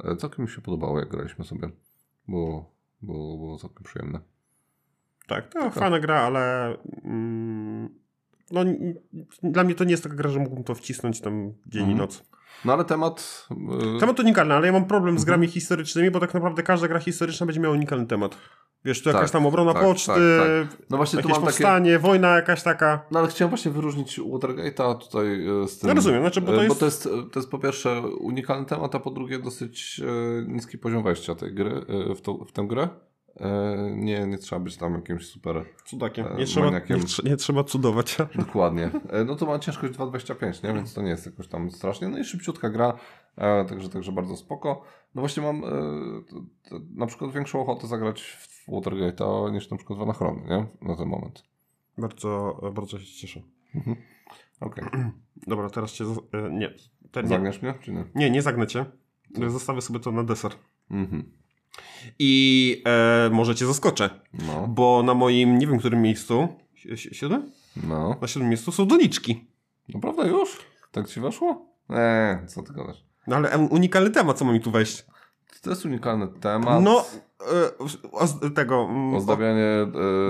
[0.04, 1.70] E, całkiem mi się podobało jak graliśmy sobie.
[2.28, 4.20] Było, było, było całkiem przyjemne.
[5.28, 7.90] Tak, to fajna gra, ale mm,
[8.52, 8.62] no,
[9.44, 11.98] dla mnie to nie jest taka gra, że mógłbym to wcisnąć tam dzień i Mhm.
[11.98, 12.24] noc.
[12.66, 13.48] No ale temat...
[13.96, 15.26] e, Temat unikalny, ale ja mam problem z Mhm.
[15.26, 18.38] grami historycznymi, bo tak naprawdę każda gra historyczna będzie miała unikalny temat.
[18.86, 21.64] Wiesz, tu Tak, jakaś tam obrona tak, poczty, tak, No właśnie tu jakieś mam takie...
[21.64, 23.06] powstanie, wojna jakaś taka.
[23.12, 25.88] No ale chciałem właśnie wyróżnić Watergate'a tutaj e, z tym.
[25.88, 28.96] Ja rozumiem, znaczy, bo to e, jest- to jest, to jest po pierwsze unikalny temat,
[28.96, 32.88] a po drugie dosyć e, niski poziom wejścia tej gry, w, tą, w tę grę.
[33.40, 36.28] E, nie, nie trzeba być tam jakimś super Cudakiem.
[36.28, 36.82] E, Nie trzeba, nie,
[37.24, 38.18] nie trzeba cudować.
[38.36, 38.90] dokładnie.
[39.10, 40.74] E, no to ma ciężkość 2.25, nie?
[40.74, 42.08] więc to nie jest jakoś tam strasznie.
[42.10, 42.98] No i szybciutka gra,
[43.70, 44.82] także, także bardzo spoko.
[45.16, 45.62] No właśnie mam
[46.30, 46.36] to,
[46.70, 50.88] to, na przykład większą ochotę zagrać w Watergate'a niż na przykład w Anachrony, nie?
[50.88, 51.44] Na ten moment.
[51.98, 53.42] Bardzo, bardzo się cieszę.
[53.76, 53.96] Mhm.
[54.60, 54.84] Okej.
[55.48, 56.06] Dobra, teraz cię...
[56.52, 56.74] Nie,
[57.12, 58.06] te, nie, Zagniesz mnie, czy nie?
[58.16, 58.86] nie, nie zagnę cię.
[59.48, 60.52] Zostawię sobie to na deser.
[60.92, 61.32] Mhm.
[62.20, 67.16] I e, może cię zaskoczę, No, bo na moim, nie wiem którym miejscu, si- si-
[67.16, 67.52] siódmym?
[67.88, 68.16] no.
[68.22, 69.46] Na siódmym miejscu są doniczki.
[69.94, 70.58] Naprawdę już?
[70.92, 71.66] Tak ci weszło?
[71.90, 73.04] Eee, co ty gadasz?
[73.28, 75.06] No ale unikalny temat, co ma mi tu wejść?
[75.62, 76.84] To jest unikalny temat.
[76.84, 77.06] No,
[77.84, 78.88] e, z- tego...
[78.90, 79.66] mm, Ozdabianie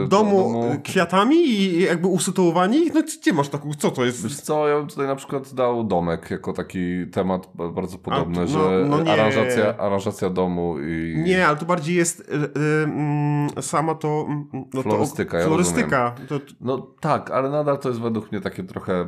[0.03, 2.91] e, domu, e, kwiatami i jakby usytuowani.
[2.93, 4.23] No gdzie masz taką, co to jest?
[4.23, 8.39] Wiesz co, ja bym tutaj na przykład dał domek jako taki temat ba- bardzo podobny,
[8.39, 9.11] no- że no nie.
[9.11, 11.15] aranżacja, aranżacja domu i...
[11.25, 14.25] Nie, ale tu bardziej jest e, e, mm, sama to...
[14.27, 16.15] mm, No Florystyka, to, ja Florystyka.
[16.29, 19.05] To, No tak, ale nadal to jest według mnie takie trochę e,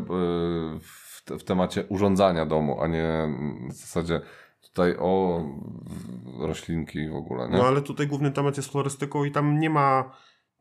[0.81, 1.07] w,
[1.39, 3.29] w temacie urządzania domu, a nie
[3.69, 4.21] w zasadzie
[4.67, 5.41] tutaj o
[6.39, 7.57] roślinki w ogóle, nie?
[7.57, 10.11] no ale tutaj główny temat jest florystyką i tam nie ma...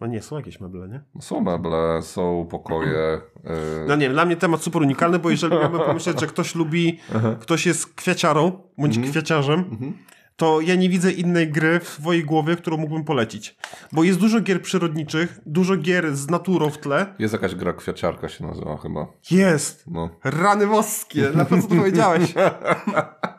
[0.01, 1.05] No nie, są jakieś meble, nie?
[1.21, 2.99] Są meble, są pokoje.
[3.45, 3.53] e,
[3.89, 6.99] No nie, dla mnie temat super unikalny, bo jeżeli miałbym pomyśleć, że ktoś lubi,
[7.41, 9.13] ktoś jest kwiaciarą, bądź Mhm.
[9.13, 9.93] kwiaciarzem, mhm.
[10.37, 13.57] to ja nie widzę innej gry w swojej głowie, którą mógłbym polecić.
[13.93, 17.15] Bo jest dużo gier przyrodniczych, dużo gier z naturą w tle.
[17.19, 19.07] Jest jakaś gra kwiaciarka się nazywa chyba.
[19.31, 19.85] Jest!
[19.87, 20.11] No.
[20.25, 22.35] Rany boskie, na pewno co to powiedziałeś.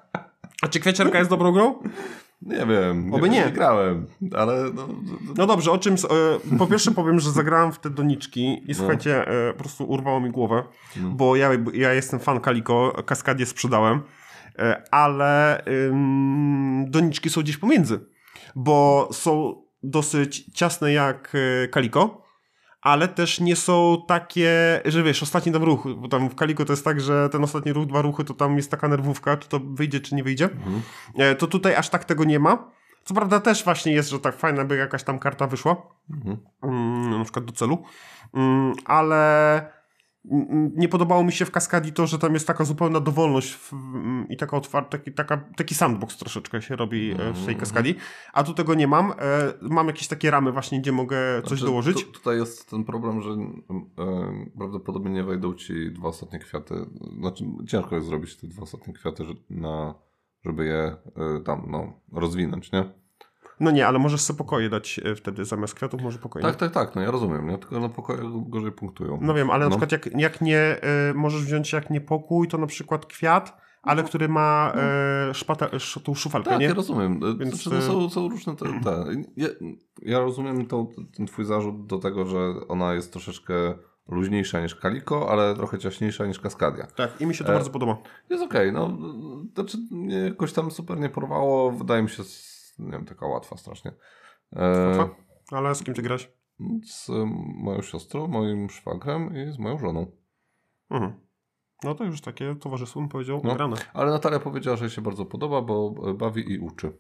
[0.62, 1.76] A czy kwiaciarka jest dobrą grą?
[2.42, 3.14] Nie wiem.
[3.14, 3.46] Oby nie.
[3.46, 4.88] nie grałem, ale no,
[5.38, 5.94] No dobrze, o czym.
[5.94, 10.20] E, po pierwsze powiem, że zagrałem w te doniczki i słuchajcie, e, po prostu urwało
[10.20, 10.64] mi głowę,
[10.96, 14.02] bo ja, ja jestem fan Kaliko, kaskadię sprzedałem,
[14.60, 15.64] e, ale
[16.88, 18.00] doniczki są gdzieś pomiędzy,
[18.56, 22.27] bo są dosyć ciasne jak e, Kaliko.
[22.82, 26.74] Ale też nie są takie, że wiesz, ostatni tam ruch, bo tam w Kaliko to
[26.74, 29.60] jest tak, że ten ostatni ruch, dwa ruchy, to tam jest taka nerwówka, czy to
[29.60, 30.50] wyjdzie, czy nie wyjdzie.
[31.18, 32.72] E, To tutaj aż tak tego nie ma.
[33.04, 35.76] Co prawda też właśnie jest, że tak fajna by jakaś tam karta wyszła.
[36.64, 37.84] Mm, na przykład do celu.
[38.34, 39.77] Mm, ale
[40.76, 43.74] nie podobało mi się w Kaskadii to, że tam jest taka zupełna dowolność w,
[44.30, 47.96] i taka otwarta, taki, taka, taki sandbox troszeczkę się robi e, w tej Kaskadii.
[48.34, 49.12] A tu tego nie mam.
[49.12, 52.06] E, Mam jakieś takie ramy właśnie, gdzie mogę coś Znaczy, dołożyć.
[52.06, 53.38] Tu, tutaj jest ten problem, że e,
[54.58, 56.76] prawdopodobnie nie wejdą ci dwa ostatnie kwiaty.
[57.20, 59.96] Znaczy, ciężko jest zrobić te dwa ostatnie kwiaty, że, na,
[60.46, 63.07] żeby je e, tam no, rozwinąć, nie?
[63.60, 66.46] No nie, ale możesz sobie pokoje dać e, wtedy zamiast kwiatów, może pokoje.
[66.46, 67.58] Tak, tak, tak, no ja rozumiem, nie?
[67.58, 69.20] Tylko na pokoju gorzej punktują.
[69.22, 69.70] No wiem, ale na No.
[69.78, 70.78] przykład jak, jak nie
[71.12, 74.74] y, możesz wziąć jak nie pokój, to na przykład kwiat, ale który ma
[75.32, 76.66] y, szpata, sz, tą szufalkę, Tak, nie?
[76.66, 77.20] ja rozumiem.
[77.40, 79.06] Więc, znaczy, no, są, są różne te, te.
[79.38, 79.48] Ja,
[80.02, 83.54] ja rozumiem to, ten twój zarzut do tego, że ona jest troszeczkę
[84.08, 86.88] luźniejsza niż Kaliko, ale trochę ciaśniejsza niż Kaskadia.
[86.96, 87.98] Tak, i mi się to E, bardzo podoba.
[88.30, 88.98] Jest okej, no.
[89.56, 91.72] Znaczy, mnie jakoś tam super nie porwało.
[91.72, 92.24] Wydaje mi się,
[92.80, 93.94] nie wiem, taka łatwa strasznie.
[94.56, 95.16] E, Łatwa?
[95.52, 96.30] Ale z kim ty grasz?
[96.86, 97.10] z
[97.64, 100.12] moją siostrą, moim szwagrem i z moją żoną.
[100.92, 101.14] Mhm.
[101.84, 103.56] No to już takie towarzystwo bym powiedział No.
[103.56, 103.76] grane.
[103.94, 106.98] Ale Natalia powiedziała, że się bardzo podoba, bo e, bawi i uczy.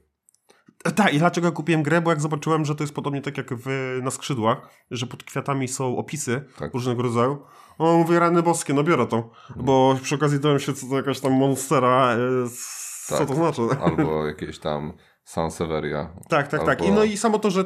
[0.86, 2.02] E, Tak, i dlaczego kupiłem grę?
[2.02, 3.68] Bo jak zobaczyłem, że to jest podobnie tak jak w,
[4.04, 6.74] na skrzydłach, że pod kwiatami są opisy Tak.
[6.74, 7.38] różnego rodzaju.
[7.78, 9.30] O, mówię, rany boskie, no biorę to.
[9.56, 12.14] Bo przy okazji dałem się, co to jakaś tam monstera,
[12.46, 13.28] s- co Tak.
[13.28, 13.62] to znaczy?
[13.82, 14.94] Albo jakieś tam
[15.28, 16.10] Sanseveria.
[16.30, 16.82] Tak, tak, tak.
[16.82, 17.66] I Albo no i samo to, że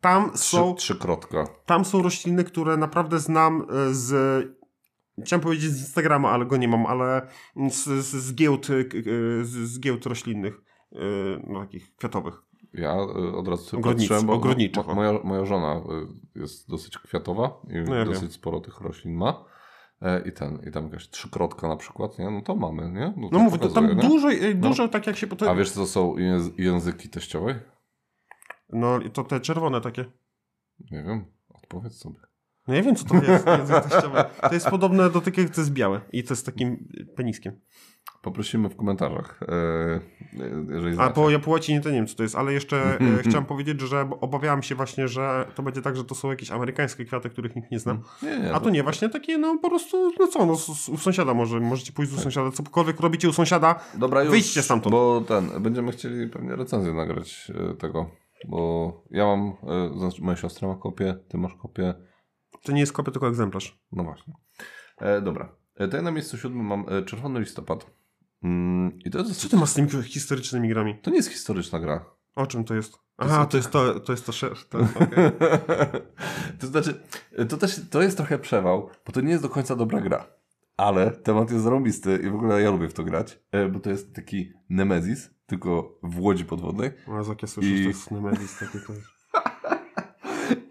[0.00, 1.44] tam Trzy, są, trzykrotka.
[1.66, 4.46] tam są rośliny, które naprawdę znam e, z...
[5.24, 7.26] Chciałem powiedzieć z Instagrama, ale go nie mam, ale
[7.70, 8.74] z, z, z giełd, e,
[9.44, 10.60] z, z giełd roślinnych,
[10.92, 10.98] e,
[11.46, 12.42] no, takich kwiatowych.
[12.72, 12.94] Ja
[13.34, 15.82] od razu Ogrodnic- bo ogrodniczych, moja, moja żona
[16.34, 18.30] jest dosyć kwiatowa i No ja dosyć wiem.
[18.32, 19.44] sporo tych roślin ma.
[20.02, 22.30] E, I ten, i tam jakaś trzykrotka na przykład, nie?
[22.30, 23.14] No to mamy, nie?
[23.16, 24.08] No to mówię, to tam pokazuje, nie?
[24.08, 25.26] dużo, e, dużo tak jak się...
[25.26, 27.60] potem- A wiesz co są jęz- języki teściowe?
[28.72, 30.04] No i to te czerwone takie.
[30.90, 32.20] Nie wiem, odpowiedz sobie.
[32.68, 33.46] No ja wiem, co to jest.
[33.46, 34.24] język teściowy.
[34.48, 37.60] To jest podobne do takiego, to jest białe i to jest takim peniskiem.
[38.22, 40.00] Poprosimy w komentarzach, e, e,
[40.68, 43.22] jeżeli A po, ja po łacinie to nie wiem, co to jest, ale jeszcze e,
[43.28, 47.04] chciałem powiedzieć, że obawiałem się właśnie, że to będzie tak, że to są jakieś amerykańskie
[47.04, 47.98] kwiaty, których nikt nie zna.
[48.22, 50.52] Nie, nie, A tu nie, właśnie takie, no po prostu, no co, no
[50.94, 54.92] u sąsiada może, możecie pójść do sąsiada, cokolwiek robicie u sąsiada, Dobra, już, Wyjdźcie stamtąd.
[54.92, 58.10] Bo ten, będziemy chcieli pewnie recenzję nagrać tego,
[58.48, 59.52] bo ja mam,
[59.98, 61.94] znaczy moja siostra ma kopię, ty masz kopię,
[62.62, 63.78] to nie jest kopia, tylko egzemplarz.
[63.92, 64.34] no właśnie.
[64.98, 65.56] E, dobra,
[65.90, 67.99] to ja na miejscu siódmym mam Czerwony Listopad.
[68.42, 70.98] Mm, I to jest Co ty masz z tymi historycznymi grami?
[71.02, 72.04] To nie jest historyczna gra.
[72.34, 72.98] O czym to jest?
[73.18, 75.30] Aha, to jest to, to jest to, sze- to okej.
[76.58, 77.00] to znaczy,
[77.48, 80.26] to też to jest trochę przewał, bo to nie jest do końca dobra gra.
[80.76, 83.90] Ale temat jest zarąbisty i w ogóle ja lubię w to grać, e, bo to
[83.90, 86.90] jest taki Nemesis, tylko w łodzi podwodnej.
[87.18, 89.06] Jezu, jak ja słyszę, I- to jest Nemezis takie to jest.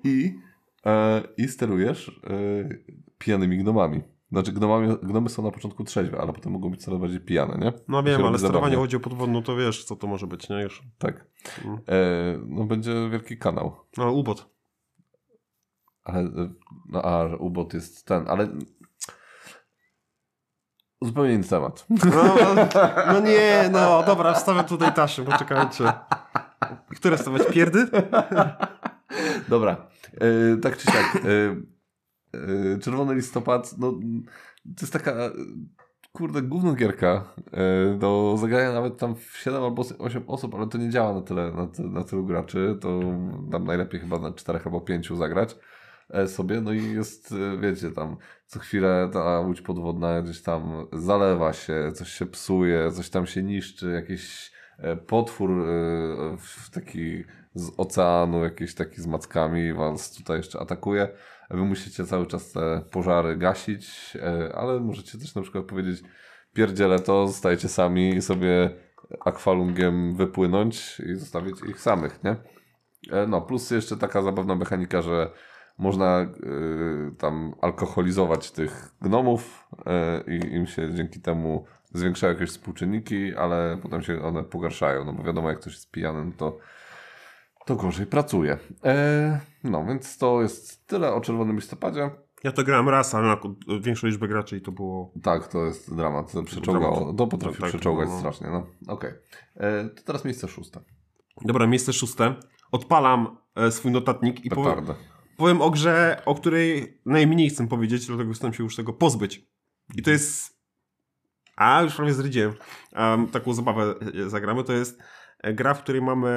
[0.03, 0.39] I,
[0.85, 2.33] e, i sterujesz e,
[3.17, 4.01] pijanymi gnomami.
[4.31, 7.73] Znaczy, gnomami, gnomy są na początku trzeźwe, ale potem mogą być coraz bardziej pijane, nie?
[7.87, 8.77] No wiem, ale sterowanie zabawnie.
[8.77, 10.61] łodzią podwodną to wiesz, co to może być, nie?
[10.61, 10.83] Już.
[10.97, 11.25] Tak.
[11.65, 11.77] Mm.
[11.77, 11.99] E,
[12.47, 13.75] no będzie wielki kanał.
[13.97, 14.49] No, ubot.
[16.03, 16.53] Ale, e,
[16.89, 18.47] no a, ubot jest ten, ale
[21.01, 21.85] zupełnie inny temat.
[21.89, 22.35] No,
[23.13, 25.93] no nie, no dobra, wstawiam tutaj taszę, poczekajcie.
[26.95, 27.47] Które stawiać?
[27.47, 27.87] Pierdy?
[29.49, 31.15] Dobra, e, tak czy siak.
[31.15, 31.78] E,
[32.81, 33.91] Czerwony listopad, no
[34.63, 35.31] to jest taka e,
[36.13, 37.33] kurde gówno gierka.
[37.51, 41.21] E, do zagrania nawet tam w 7 albo 8 osób, ale to nie działa na
[41.21, 42.99] tyle, na, na tylu graczy, to
[43.51, 45.55] tam najlepiej chyba na 4 albo 5 zagrać
[46.09, 50.87] e, sobie, no i jest, e, wiecie, tam co chwilę ta łódź podwodna gdzieś tam
[50.93, 56.37] zalewa się, coś się psuje, coś tam się niszczy, jakiś e, potwór e,
[56.73, 61.09] taki z oceanu, jakiś taki z mackami was tutaj jeszcze atakuje.
[61.49, 66.03] Wy musicie cały czas te pożary gasić, e, ale możecie też na przykład powiedzieć
[66.53, 68.69] pierdziele to, zostajecie sami i sobie
[69.25, 72.35] akwalungiem wypłynąć i zostawić ich samych, nie?
[73.11, 75.31] E, no, plus jeszcze taka zabawna mechanika, że
[75.79, 79.67] można y, tam alkoholizować tych gnomów
[80.27, 85.13] y, i im się dzięki temu zwiększają jakieś współczynniki, ale potem się one pogarszają, no
[85.13, 86.57] bo wiadomo, jak ktoś jest pijany, no to,
[87.65, 88.57] to gorzej pracuje.
[89.63, 92.09] No, więc to jest tyle o Czerwonym Listopadzie.
[92.43, 93.37] Ja to grałem raz, ale na
[93.81, 95.13] większą liczbę graczy i to było...
[95.23, 96.33] Tak, to jest dramat.
[96.45, 97.13] Przeczołgało.
[97.13, 98.19] To potrafi tak, przeczołgać no.
[98.19, 98.67] strasznie, no.
[98.87, 99.11] Okej.
[99.55, 99.89] Okay.
[99.89, 100.79] To teraz miejsce szóste.
[101.41, 102.35] Dobra, miejsce szóste.
[102.71, 104.85] Odpalam e, swój notatnik i powiem,
[105.37, 109.49] powiem o grze, o której najmniej chcę powiedzieć, dlatego chcę się już tego pozbyć.
[109.95, 110.59] I to jest...
[111.55, 112.53] A, już prawie zdradziłem.
[112.95, 113.95] Um, taką zabawę
[114.25, 114.63] e, zagramy.
[114.63, 114.99] To jest
[115.43, 116.29] e, gra, w której mamy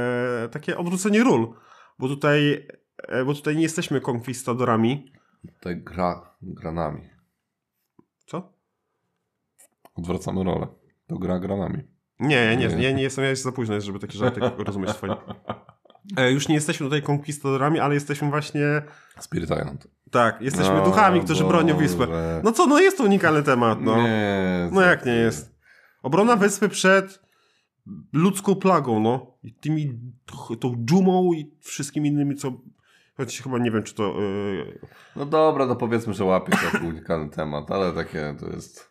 [0.52, 1.54] takie odwrócenie ról.
[1.98, 2.81] Bo tutaj, e,
[3.26, 5.12] bo tutaj nie jesteśmy konkwistadorami.
[5.54, 7.08] Tutaj gra granami.
[8.26, 8.52] Co?
[9.94, 10.66] Odwracamy rolę.
[11.06, 11.82] To gra granami.
[12.20, 15.14] Nie, nie, nie, nie jestem, ja jest za późno, żeby taki żarty rozumieć swoje.
[16.16, 18.82] E, już nie jesteśmy tutaj konkwistadorami, ale jesteśmy właśnie...
[19.20, 19.86] Spirit Island.
[20.10, 21.86] Tak, jesteśmy No, duchami, którzy bronią Boże.
[21.86, 22.06] wyspę.
[22.44, 23.96] No co, no jest to unikalny temat, no.
[24.02, 25.54] Nie, No jak nie jest?
[26.02, 27.22] Obrona wyspy przed
[28.12, 29.38] ludzką plagą, no.
[29.42, 30.00] I tymi,
[30.60, 32.52] tą dżumą i wszystkimi innymi, co...
[33.16, 34.20] Choć chyba nie wiem, czy to...
[34.20, 34.79] Yy...
[35.16, 38.90] No dobra, no powiedzmy, że łapie to unikalny temat, ale takie to jest...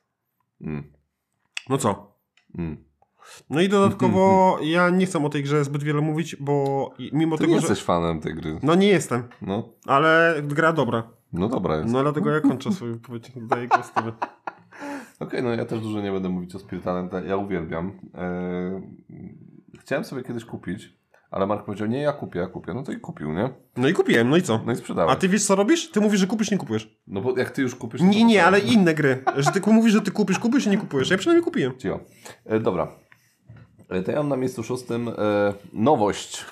[0.62, 0.84] Mm,
[1.70, 2.16] No co?
[2.58, 2.92] mm.
[3.50, 7.42] No i dodatkowo ja nie chcę o tej grze zbyt wiele mówić, bo mimo Ty
[7.44, 7.68] tego, nie że...
[7.68, 8.60] jesteś fanem tej gry.
[8.64, 11.10] No nie jestem, No, ale gra dobra.
[11.34, 11.94] no dobra jest.
[11.94, 13.92] No dlatego ja kończę swoją wypowiedź, daję głos.
[15.20, 18.00] Okej, no ja też dużo nie będę mówić o Spirit Island, ja uwielbiam.
[18.14, 18.82] Eee,
[19.80, 20.98] chciałem sobie kiedyś kupić,
[21.32, 22.74] ale Mark powiedział, nie, ja kupię, ja kupię.
[22.74, 23.50] No to i kupił, nie?
[23.78, 24.62] No i kupiłem, no i co?
[24.66, 25.12] No i sprzedałem.
[25.12, 25.92] A ty wiesz co robisz?
[25.92, 27.00] Ty mówisz, że kupisz, nie kupujesz.
[27.08, 28.02] No bo jak ty już kupisz...
[28.02, 29.24] no Nie, nie, ale inne gry.
[29.38, 31.10] Że ty mówisz, że ty kupisz, kupisz i nie kupujesz.
[31.10, 31.78] Ja przynajmniej kupiłem.
[31.78, 32.00] Cio.
[32.46, 32.88] E, dobra.
[33.90, 35.14] E, to ja mam na miejscu szóstym e,
[35.74, 36.46] nowość.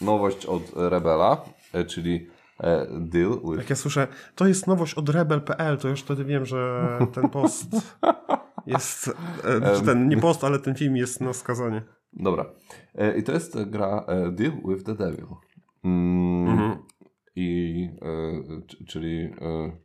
[0.00, 2.26] Nowość od Rebela, e, czyli
[2.60, 3.58] e, Deal with...
[3.58, 7.66] Jak ja słyszę, to jest nowość od rebel.pl, to już wtedy wiem, że ten post
[8.66, 9.10] jest,
[9.44, 11.82] e, czy ten, nie post, ale ten film jest na skazanie.
[12.12, 12.46] Dobra.
[12.94, 15.26] E, I to jest gra e, Deal with the Devil.
[15.84, 16.78] Mm, Mhm.
[17.36, 19.76] I, e, czyli e,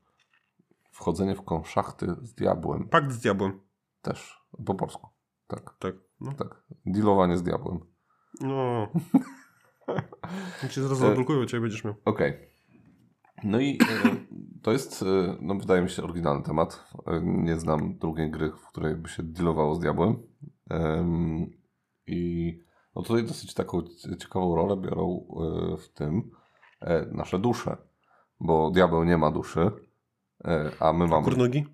[0.92, 2.88] wchodzenie w konszachty z diabłem.
[2.90, 3.60] Pakt z diabłem.
[4.02, 4.42] Też.
[4.66, 5.08] Po polsku.
[5.48, 5.96] Tak, Tak.
[6.22, 6.32] No.
[6.34, 6.64] tak.
[6.86, 7.80] Dealowanie z diabłem.
[8.42, 8.88] no.
[10.64, 11.94] Jak się zaraz zablokują, ciebie będziesz miał.
[12.06, 12.34] Okej.
[13.44, 13.78] No i
[14.62, 15.06] to jest,
[15.42, 16.94] no wydaje mi się, oryginalny temat.
[17.24, 20.16] Nie znam drugiej gry, w której by się dealowało z diabłem.
[20.70, 21.52] Em,
[22.08, 22.60] I
[22.96, 23.82] no tutaj dosyć taką
[24.20, 25.26] ciekawą rolę biorą
[25.74, 26.32] e, w tym
[26.82, 27.78] e, nasze dusze.
[28.40, 29.72] Bo diabeł nie ma duszy,
[30.46, 31.24] e, a my mamy.
[31.24, 31.66] Kurnogi?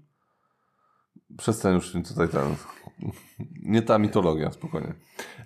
[1.38, 2.56] Przestań już tutaj ten.
[3.64, 4.94] Nie ta mitologia, spokojnie.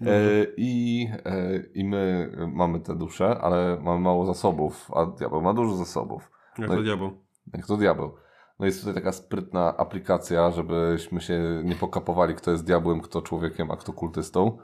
[0.02, 5.54] E, i, e, I my mamy te dusze, ale mamy mało zasobów, a diabeł ma
[5.54, 6.32] dużo zasobów.
[6.58, 7.12] Jak No to i- diabeł.
[7.54, 8.16] Jak to diabeł.
[8.60, 13.72] No jest tutaj taka sprytna aplikacja, żebyśmy się nie pokapowali, kto jest diabłem, kto człowiekiem,
[13.72, 14.58] a kto kultystą.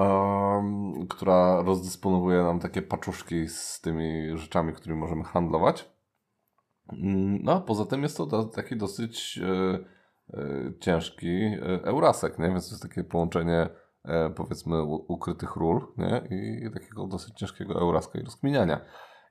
[0.00, 5.90] Em, która rozdysponowuje nam takie paczuszki z tymi rzeczami, którymi możemy handlować.
[6.92, 9.78] Mm, No, a poza tym jest to taki dosyć e,
[10.38, 12.48] e, ciężki e, Eurasek, nie?
[12.48, 13.68] Więc to jest takie połączenie
[14.36, 16.22] powiedzmy u, ukrytych ról, nie?
[16.30, 18.80] I takiego dosyć ciężkiego Euraska i rozkminiania.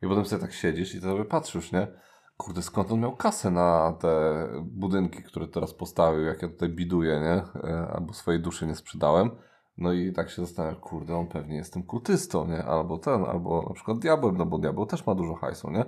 [0.01, 1.87] I potem sobie tak siedzisz i sobie patrzysz, nie?
[2.37, 4.09] Kurde, skąd on miał kasę na te
[4.63, 7.63] budynki, które teraz postawił, jak ja tutaj biduję, nie?
[7.93, 9.31] Albo swojej duszy nie sprzedałem.
[9.79, 12.63] No i tak się zastanawiam, kurde, on pewnie jest tym kultystą, nie?
[12.63, 15.85] Albo ten, albo na przykład diabłem, no bo diabeł też ma dużo hajsu, nie?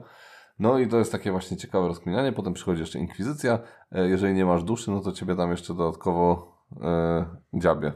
[0.59, 2.31] No i to jest takie właśnie ciekawe rozkminianie.
[2.31, 3.59] Potem przychodzi jeszcze inkwizycja.
[3.91, 7.87] E, Jeżeli nie masz duszy, no to ciebie tam jeszcze dodatkowo e, dziabie.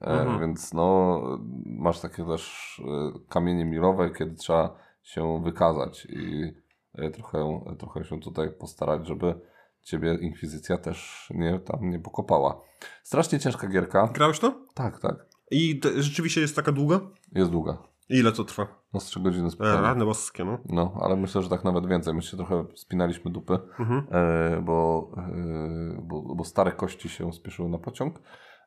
[0.00, 0.40] E, Mhm.
[0.40, 1.20] Więc no,
[1.66, 6.54] masz takie też e, kamienie milowe, kiedy trzeba się wykazać i
[6.94, 9.40] e, trochę, trochę się tutaj postarać, żeby
[9.82, 12.60] ciebie inkwizycja też nie, tam nie pokopała.
[13.02, 14.06] Strasznie ciężka gierka.
[14.14, 14.54] Grałeś to?
[14.74, 15.26] Tak, tak.
[15.50, 17.00] I te, rzeczywiście jest taka długa?
[17.32, 17.78] Jest długa.
[18.08, 18.66] I ile to trwa?
[18.92, 19.80] No z 3 godziny E, spokojnie.
[19.80, 20.58] rany boskie, no.
[20.68, 22.14] No, ale myślę, że tak nawet więcej.
[22.14, 24.06] My się trochę spinaliśmy dupy, Mhm.
[24.10, 28.20] e, bo, e, bo, bo stare kości się spieszyły na pociąg,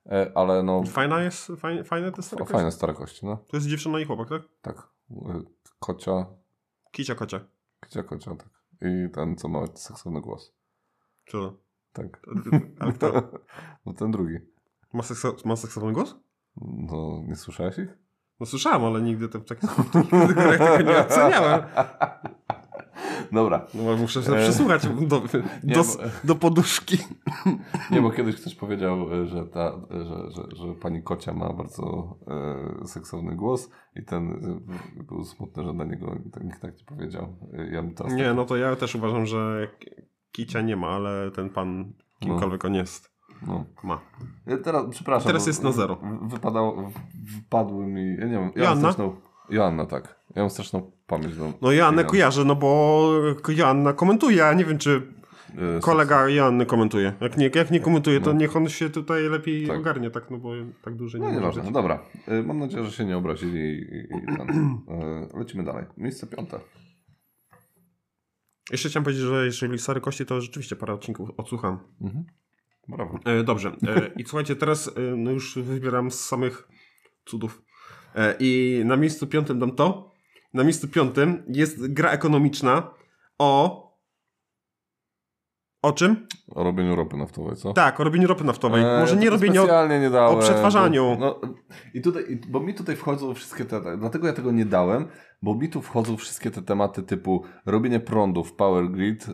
[0.05, 2.53] e, ale no, Fajna jest, fajne, fajne te stare o, kości?
[2.53, 3.37] fajne stare kości, no.
[3.47, 4.41] To jest dziewczyna i chłopak, tak?
[4.61, 4.89] Tak.
[5.11, 5.41] E,
[5.79, 6.25] Kocia,
[6.91, 7.39] Kicia kocia.
[7.79, 8.49] kocia, kocia, tak.
[8.81, 10.53] I ten, co ma seksowny głos.
[11.27, 11.57] Co?
[11.93, 12.19] Tak.
[12.79, 13.11] Ale kto?
[13.85, 14.37] No ten drugi.
[14.93, 16.15] Ma, seksa, ma seksowny głos?
[16.61, 17.97] No, nie słyszałeś ich?
[18.39, 21.61] No słyszałem, ale nigdy te, kategoriach tego nie oceniałem.
[23.31, 23.65] Dobra.
[23.73, 25.21] No, muszę sobie przesłuchać do,
[25.63, 26.97] Nie, do, bo- do poduszki.
[27.91, 31.53] Nie, bo kiedyś ktoś powiedział, e, że, ta, e, że, że, że pani Kocia ma
[31.53, 32.15] bardzo
[32.83, 34.31] e, seksowny głos i ten
[34.97, 37.35] e, był smutny, że dla niego tak- nikt tak nie powiedział.
[37.53, 37.81] E, Ja
[38.13, 39.67] Nie, no to ja też uważam, że
[40.31, 43.16] Kicia nie ma, ale ten pan kimkolwiek on jest,
[43.47, 43.65] no.
[43.83, 43.99] ma.
[44.47, 45.27] Ja Teraz, przepraszam.
[45.27, 45.97] Teraz jest na zero.
[46.21, 46.91] Wypadało,
[47.35, 48.51] wypadły mi, ja nie wiem.
[48.55, 48.79] Ja Joanna?
[48.79, 49.15] straszną,
[49.49, 50.19] Joanna, tak.
[50.35, 51.35] Ja mam straszną pamięć.
[51.37, 52.03] Do, No Joannę Joanny.
[52.05, 53.09] kojarzę, no bo
[53.49, 55.17] Joanna komentuje, a nie wiem czy
[55.77, 57.13] E, kolega Joanny komentuje.
[57.21, 58.39] Jak nie, jak nie komentuje, to No.
[58.39, 59.77] niech on się tutaj lepiej Tak.
[59.79, 61.99] ogarnie, tak, no bo tak duży nie No nieważne, no dobra.
[62.27, 64.77] E, Mam nadzieję, że się nie obrazili i, i, i ten.
[64.89, 65.85] E, Lecimy dalej.
[65.97, 66.59] Miejsce piąte.
[68.71, 71.79] Jeszcze chciałem powiedzieć, że jeżeli Sary Kości, to rzeczywiście parę odcinków odsłucham.
[72.01, 72.25] Mhm.
[72.87, 73.19] Brawo.
[73.25, 73.75] E, dobrze.
[73.87, 76.67] E, I słuchajcie, teraz e, no już wybieram z samych
[77.25, 77.61] cudów.
[78.39, 80.11] I na miejscu piątym dam to.
[80.53, 82.93] Na miejscu piątym jest gra ekonomiczna
[83.37, 83.86] o...
[85.81, 86.27] O czym?
[86.51, 87.73] O robieniu ropy naftowej, co?
[87.73, 88.83] Tak, o robieniu ropy naftowej.
[88.83, 89.61] Eee, Może nie robieniu...
[89.61, 90.37] specjalnie nie dałem.
[90.37, 91.03] o przetwarzaniu.
[91.03, 91.41] Bo, no,
[91.93, 95.07] I tutaj, bo mi tutaj wchodzą wszystkie te, dlatego ja tego nie dałem,
[95.41, 99.33] bo mi tu wchodzą wszystkie te tematy typu robienie prądu w power grid, y,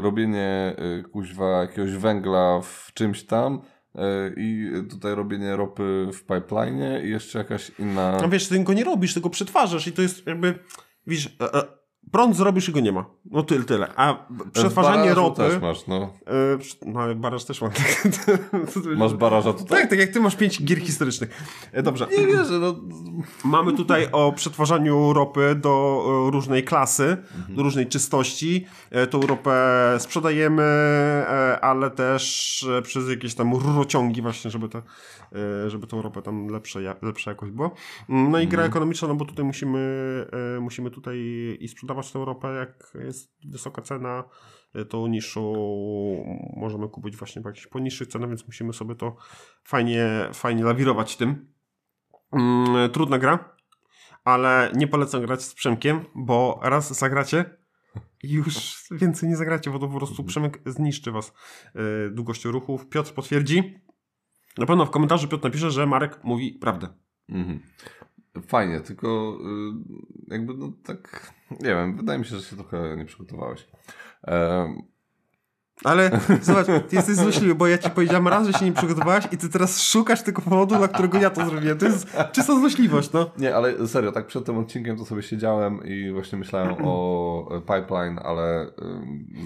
[0.00, 3.60] robienie y, kuźwa jakiegoś węgla w czymś tam
[3.94, 3.98] y,
[4.36, 8.18] i tutaj robienie ropy w pipeline i jeszcze jakaś inna...
[8.22, 10.58] No wiesz, ty go nie robisz, tylko przetwarzasz i to jest jakby...
[11.06, 11.77] Widzisz, e, e,
[12.12, 13.04] prąd zrobisz i go nie ma.
[13.30, 13.92] No tyle, tyle.
[13.96, 15.36] A przetwarzanie ropy...
[15.36, 16.12] też masz, no.
[16.58, 17.70] Przy- no baraż też ma.
[18.96, 19.80] Masz baraża tutaj?
[19.80, 21.42] Tak, tak jak ty masz pięć gier historycznych.
[21.72, 22.06] E, Dobrze.
[22.18, 22.74] Nie wierzę, no.
[23.44, 27.16] Mamy tutaj o przetwarzaniu ropy do e, różnej klasy,
[27.48, 28.66] do różnej czystości.
[29.10, 29.58] Tą ropę
[29.98, 30.64] sprzedajemy,
[31.60, 34.82] ale też przez jakieś tam rurociągi właśnie, żeby, to,
[35.66, 37.70] żeby tą ropę tam lepsze, lepsza jakość była.
[38.08, 40.26] Mm, No i gra ekonomiczna, no bo tutaj musimy,
[40.60, 41.16] musimy tutaj
[41.60, 44.24] i sprzedawać tę ropę, jak jest wysoka cena,
[44.74, 45.54] e, tą niższą
[46.56, 49.16] możemy kupić właśnie po jakichś poniższych cenach, więc musimy sobie to
[49.64, 51.52] fajnie, fajnie lawirować tym.
[52.32, 53.56] Mm, trudna gra,
[54.24, 57.58] ale nie polecam grać z Przemkiem, bo raz zagracie
[58.22, 61.32] i już więcej nie zagracie, bo to po prostu Przemek zniszczy was
[61.74, 62.88] yy, długością ruchów.
[62.88, 63.80] Piotr potwierdzi.
[64.58, 66.88] Na pewno w komentarzu Piotr napisze, że Marek mówi prawdę.
[67.28, 67.60] Mhm.
[68.48, 73.04] Fajnie, tylko y, jakby no tak, nie wiem, wydaje mi się, że się trochę nie
[73.04, 73.68] przygotowałeś.
[74.22, 74.82] Em,
[75.84, 76.10] Ale
[76.42, 79.48] zobacz, ty jesteś złośliwy, bo ja ci powiedziałem raz, że się nie przygotowałeś i ty
[79.48, 81.78] teraz szukasz tego powodu, dla którego ja to zrobiłem.
[81.78, 83.30] To jest czysta złośliwość, no.
[83.38, 87.60] nie, ale serio, tak przed tym odcinkiem to sobie siedziałem i właśnie myślałem o e,
[87.60, 88.72] pipeline, ale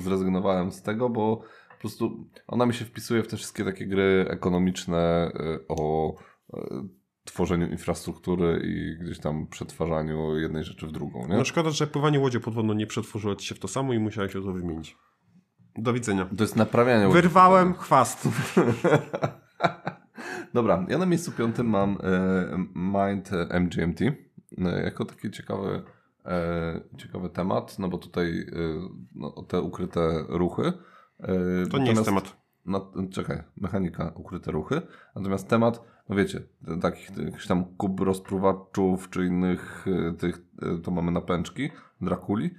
[0.02, 1.42] zrezygnowałem z tego, bo
[1.82, 6.12] po prostu ona mi się wpisuje w te wszystkie takie gry ekonomiczne y, o
[6.54, 6.58] y,
[7.24, 11.36] tworzeniu infrastruktury i gdzieś tam przetwarzaniu jednej rzeczy w drugą, nie?
[11.36, 14.32] No szkoda, że pływanie łodzią podwodną nie przetworzyło ci się w to samo i musiałeś
[14.32, 14.96] się to wymienić.
[15.76, 16.28] Do widzenia.
[16.36, 17.12] To jest naprawianie.
[17.12, 18.28] Wyrwałem chwast.
[20.54, 24.12] Dobra, ja na miejscu piątym mam e, Mind MGMT e,
[24.84, 25.82] jako taki ciekawy,
[26.26, 28.44] e, ciekawy temat, no bo tutaj e,
[29.14, 30.72] no, te ukryte ruchy.
[31.20, 32.36] E, To nie jest temat.
[32.66, 34.82] No, czekaj, mechanika, ukryte ruchy.
[35.16, 36.42] Natomiast temat, no wiecie,
[36.80, 42.50] takich jakichś tam kub rozpruwaczów czy innych e, tych, e, to mamy napęczki, Drakuli.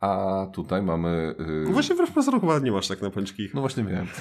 [0.00, 1.34] A tutaj mamy.
[1.64, 3.48] No Właśnie wbrew pozorom chyba nie masz tak na pęczki.
[3.54, 4.06] no właśnie wiem.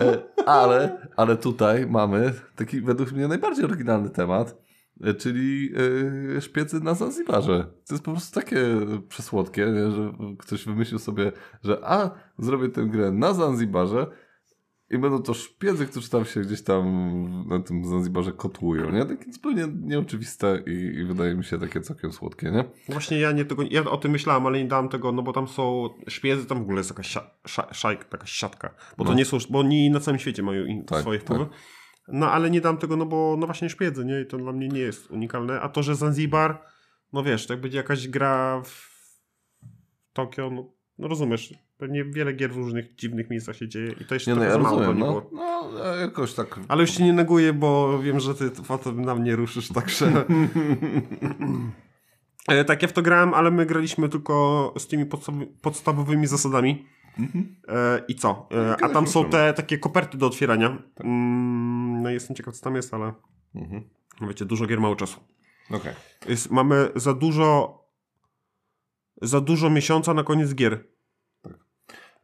[0.00, 4.62] E, ale, ale tutaj mamy taki według mnie najbardziej oryginalny temat,
[5.00, 5.72] e, czyli
[6.36, 7.66] e, szpiecy na Zanzibarze.
[7.88, 8.66] To jest po prostu takie
[9.08, 9.90] przesłodkie, nie?
[9.90, 11.32] że ktoś wymyślił sobie,
[11.62, 14.06] że a, zrobię tę grę na Zanzibarze
[14.90, 16.84] i będą to szpiedzy, którzy tam się gdzieś tam
[17.48, 19.06] na tym Zanzibarze kotłują, nie?
[19.06, 22.64] Takie zupełnie nieoczywiste i, i wydaje mi się takie całkiem słodkie, nie?
[22.88, 25.48] Właśnie ja nie tego, ja o tym myślałem, ale nie dałem tego, no bo tam
[25.48, 27.18] są szpiedzy, tam w ogóle jest jakaś
[27.72, 29.16] szajka, taka siatka, bo to No.
[29.16, 31.26] nie są, bo oni na całym świecie mają Tak, swoje tak.
[31.26, 31.46] wpływy.
[32.08, 34.20] No ale nie dam tego, no bo no właśnie szpiedzy, nie?
[34.20, 35.60] I to dla mnie nie jest unikalne.
[35.60, 36.62] A to, że Zanzibar,
[37.12, 38.90] no wiesz, to jak będzie jakaś gra w
[40.12, 44.14] Tokio, no, no rozumiesz, pewnie wiele gier w różnych dziwnych miejscach się dzieje i to
[44.14, 47.12] jeszcze Nie, no ja mało rozumiem, no, no a jakoś tak Ale już ci nie
[47.12, 50.12] neguję, bo wiem, że ty potem na mnie ruszysz, także...
[52.48, 56.86] E, tak, ja w to grałem, ale my graliśmy tylko z tymi podstaw- podstawowymi zasadami.
[57.68, 58.48] E, I co?
[58.52, 60.82] E, a Kiedyś tam są te takie koperty do otwierania.
[61.00, 63.12] Mm, no jestem ciekaw, co tam jest, ale
[63.54, 63.82] Mhm.
[64.28, 65.20] wiecie, dużo gier, mało czasu.
[65.70, 65.92] Okej.
[66.28, 67.80] Jest, mamy za dużo
[69.22, 70.84] za dużo miesiąca na koniec gier.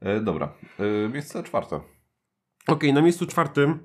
[0.00, 0.52] E, Dobra.
[0.78, 1.80] E, Miejsce czwarte.
[2.68, 3.78] Okej, na miejscu czwartym,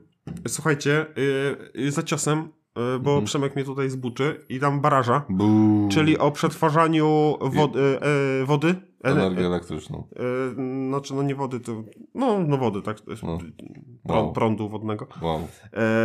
[0.48, 2.50] słuchajcie, yy, yy, za ciosem
[2.96, 5.90] y, bo Przemek mnie tutaj zbuczy i dam baraża, Buu.
[5.92, 8.00] czyli o przetwarzaniu wody,
[8.42, 10.08] e, wody Energię elektryczną.
[10.16, 10.54] e,
[10.90, 11.84] znaczy no nie wody, to
[12.16, 13.38] no, no wody, tak, No.
[13.38, 14.34] prą- Wow.
[14.34, 15.48] prądu wodnego, Wow.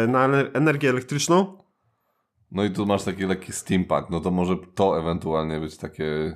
[0.08, 1.58] na ener- energię elektryczną.
[2.52, 6.34] No i tu masz taki lekki steampunk, no to może to ewentualnie być takie y,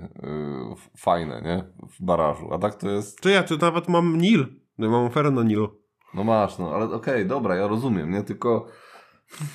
[0.73, 1.65] f- fajne, nie?
[1.99, 2.55] W barażu.
[2.55, 4.47] A tak to jest, To ja tu nawet mam Nil,
[4.79, 5.69] no, ja mam oferę na Nilu.
[6.15, 8.23] no masz, no ale okej, dobra, ja rozumiem, nie?
[8.23, 8.67] Tylko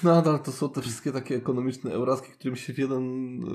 [0.03, 3.03] nadal to są te wszystkie takie ekonomiczne eurazki, które mi się w jeden
[3.43, 3.45] y,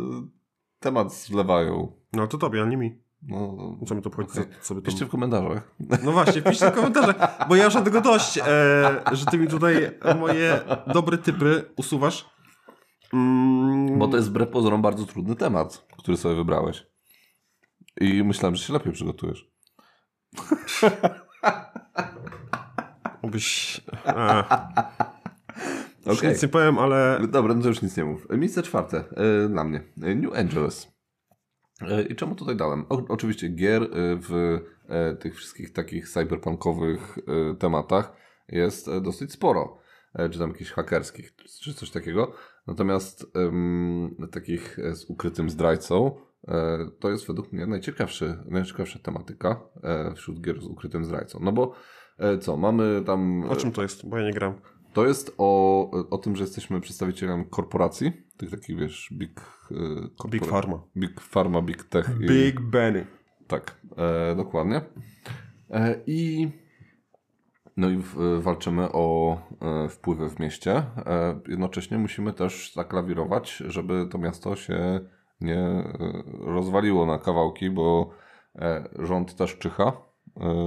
[0.80, 1.92] temat zlewają.
[2.12, 2.98] No to tobie, a nie mi.
[3.22, 4.44] No, Co mi to obchodzi, Okej.
[4.60, 4.74] co.
[4.74, 5.74] Piszcie w komentarzach.
[6.04, 8.42] No właśnie, piszcie w komentarzach, bo ja już mam tego dość, e,
[9.12, 9.74] że ty mi tutaj
[10.18, 12.30] moje dobre typy usuwasz.
[13.12, 16.86] Mm, Bo to jest wbrew pozorom bardzo trudny temat, który sobie wybrałeś.
[18.00, 19.50] I myślałem, że się lepiej przygotujesz.
[23.30, 23.80] Byś...
[26.06, 26.30] Już Okej.
[26.30, 27.20] nic nie powiem, ale...
[27.28, 28.26] Dobra, no to już nic nie mów.
[28.30, 29.82] Miejsce czwarte e, dla mnie.
[30.02, 30.92] E, New Angeles.
[31.80, 32.86] E, I czemu tutaj dałem?
[32.88, 34.58] O, oczywiście gier e, w
[34.88, 38.12] e, tych wszystkich takich cyberpunkowych e, tematach
[38.48, 39.78] jest e, dosyć sporo.
[40.14, 42.32] E, czy tam jakichś hakerskich, czy coś takiego.
[42.70, 43.32] Natomiast
[44.32, 46.16] takich e, z ukrytym zdrajcą
[46.48, 51.38] e, to jest według mnie najciekawszy, najciekawsza tematyka e, wśród gier z ukrytym zdrajcą.
[51.42, 51.72] No bo
[52.18, 53.44] e, co, mamy tam...
[53.44, 54.08] O czym to jest?
[54.08, 54.54] Bo ja nie gram.
[54.92, 59.40] To jest o, o tym, że jesteśmy przedstawicielem korporacji, tych takich, wiesz, big...
[60.18, 60.82] korpora- Big Pharma.
[60.96, 62.10] Big Pharma, Big Tech.
[62.20, 63.06] I, Big Benny.
[63.46, 63.80] Tak,
[64.36, 64.80] dokładnie.
[66.06, 66.48] I
[67.76, 68.02] no i
[68.40, 70.72] walczymy o e, wpływy w mieście.
[70.76, 75.00] E, jednocześnie musimy też zaklawirować, żeby to miasto się
[75.40, 75.94] nie e,
[76.40, 78.10] rozwaliło na kawałki, bo
[78.98, 79.92] rząd też czyha,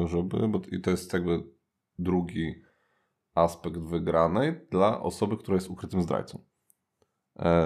[0.05, 1.43] żeby, bo i to jest jakby
[1.99, 2.55] drugi
[3.35, 6.39] aspekt wygranej dla osoby, która jest ukrytym zdrajcą.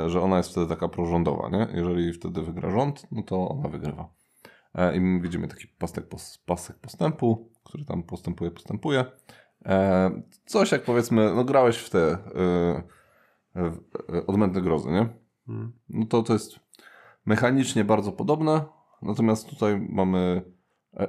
[0.07, 1.67] Że ona jest wtedy taka prorządowa, nie?
[1.73, 4.13] Jeżeli wtedy wygra rząd, no to ona wygrywa.
[4.95, 6.05] I my widzimy taki pasek,
[6.45, 9.05] pasek postępu, który tam postępuje, postępuje.
[9.65, 10.11] E,
[10.45, 12.17] coś jak powiedzmy, no grałeś w te e,
[13.55, 13.77] w,
[14.15, 15.09] e, odmętne grozy, nie?
[15.49, 15.73] Mm.
[15.89, 16.59] No to to jest
[17.25, 18.61] mechanicznie bardzo podobne,
[19.01, 20.41] natomiast tutaj mamy...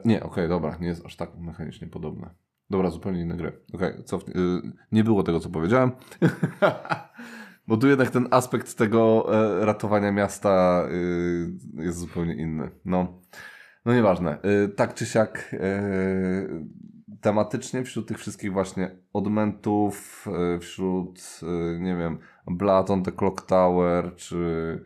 [0.04, 2.34] Nie, okej, dobra, nie jest aż tak mechanicznie podobne.
[2.70, 3.60] Dobra, zupełnie inne gry.
[3.74, 5.92] Okej, cof- y, nie było tego, co powiedziałem.
[7.68, 9.26] Bo tu jednak ten aspekt tego
[9.60, 10.84] ratowania miasta
[11.74, 12.70] jest zupełnie inny.
[12.84, 13.20] No,
[13.88, 14.38] no nieważne.
[14.44, 16.64] Y, tak czy siak y,
[17.20, 20.26] tematycznie wśród tych wszystkich właśnie odmentów,
[20.56, 21.40] y, wśród,
[21.78, 24.84] nie wiem, Blood on the Clock Tower, czy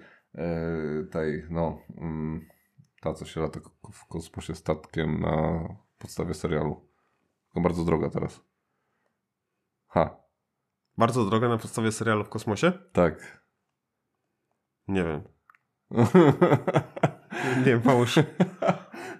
[1.10, 2.48] tej, no, mm,
[3.00, 3.60] ta, co się lata
[3.92, 6.88] w kosmosie statkiem na podstawie serialu.
[7.46, 8.40] Tylko bardzo droga teraz.
[9.88, 10.16] Ha,
[10.98, 12.72] Bardzo droga na podstawie serialu w kosmosie?
[12.92, 13.42] tak.
[14.88, 15.22] Nie wiem.
[17.58, 18.18] Nie wiem, pomóż.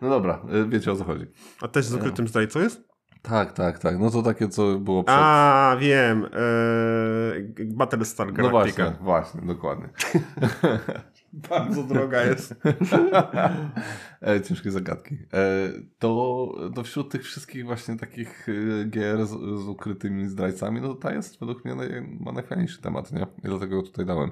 [0.03, 1.27] No dobra, y, wiecie o co chodzi.
[1.61, 2.93] A też z ukrytym zdrajcą jest?
[3.23, 3.99] Tak, tak, tak.
[3.99, 5.17] No to takie, co było przed...
[5.19, 6.25] A, wiem.
[6.25, 8.83] Eee, Battlestar no Galactica.
[8.83, 9.89] właśnie, właśnie, dokładnie.
[11.51, 12.55] Bardzo droga jest.
[14.29, 15.15] e, ciężkie zagadki.
[15.15, 19.31] E, to, to wśród tych wszystkich właśnie takich e, gier z,
[19.65, 21.89] z ukrytymi zdrajcami, no to ta jest według mnie naj,
[22.21, 23.23] ma najfajniejszy temat, nie?
[23.23, 24.31] I dlatego ją tutaj dałem.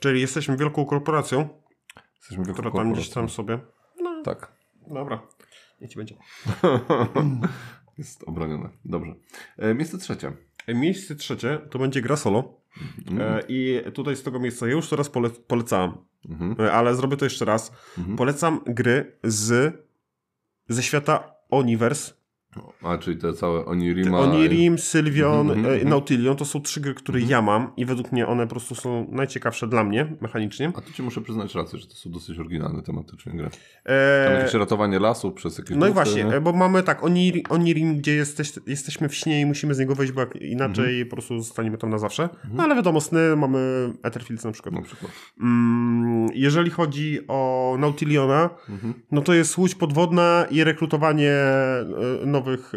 [0.00, 1.48] Czyli jesteśmy wielką korporacją,
[2.20, 3.58] Jesteśmy wielką która tam gdzieś tam sobie...
[4.02, 4.52] No, Tak.
[4.86, 5.22] dobra.
[5.80, 6.14] Niech ci będzie.
[7.98, 8.68] jest obronione.
[8.84, 9.14] Dobrze.
[9.58, 10.32] E, miejsce trzecie.
[10.66, 12.60] E, Miejsce trzecie to będzie gra solo.
[13.20, 15.92] E, I tutaj z tego miejsca ja już teraz pole polecałem,
[16.28, 16.56] Mhm.
[16.60, 17.72] E, ale zrobię to jeszcze raz.
[18.16, 19.74] Polecam gry z
[20.68, 22.12] ze świata Oniverse.
[22.82, 24.18] A, czyli te całe Onirima...
[24.18, 25.88] Onirim, Sylvion, Mhm, e, mhm.
[25.88, 29.06] Nautilion to są trzy gry, które ja mam i według mnie one po prostu są
[29.10, 30.72] najciekawsze dla mnie mechanicznie.
[30.76, 33.50] A tu ci muszę przyznać rację, że to są dosyć oryginalne tematycznie gry.
[33.50, 36.40] Tam E, jakieś ratowanie lasu przez jakieś no i właśnie, nie?
[36.40, 40.12] bo mamy tak, Onir, Onirim, gdzie jesteś, jesteśmy w śnie i musimy z niego wyjść,
[40.12, 41.08] bo inaczej Mhm.
[41.08, 42.28] po prostu zostaniemy tam na zawsze.
[42.52, 44.74] No ale wiadomo, sny mamy Etherfields na przykład.
[44.74, 45.12] Na przykład.
[45.40, 48.94] Mm, jeżeli chodzi o Nautiliona, Mhm.
[49.12, 51.86] no to jest łódź podwodna i rekrutowanie e,
[52.38, 52.72] nowych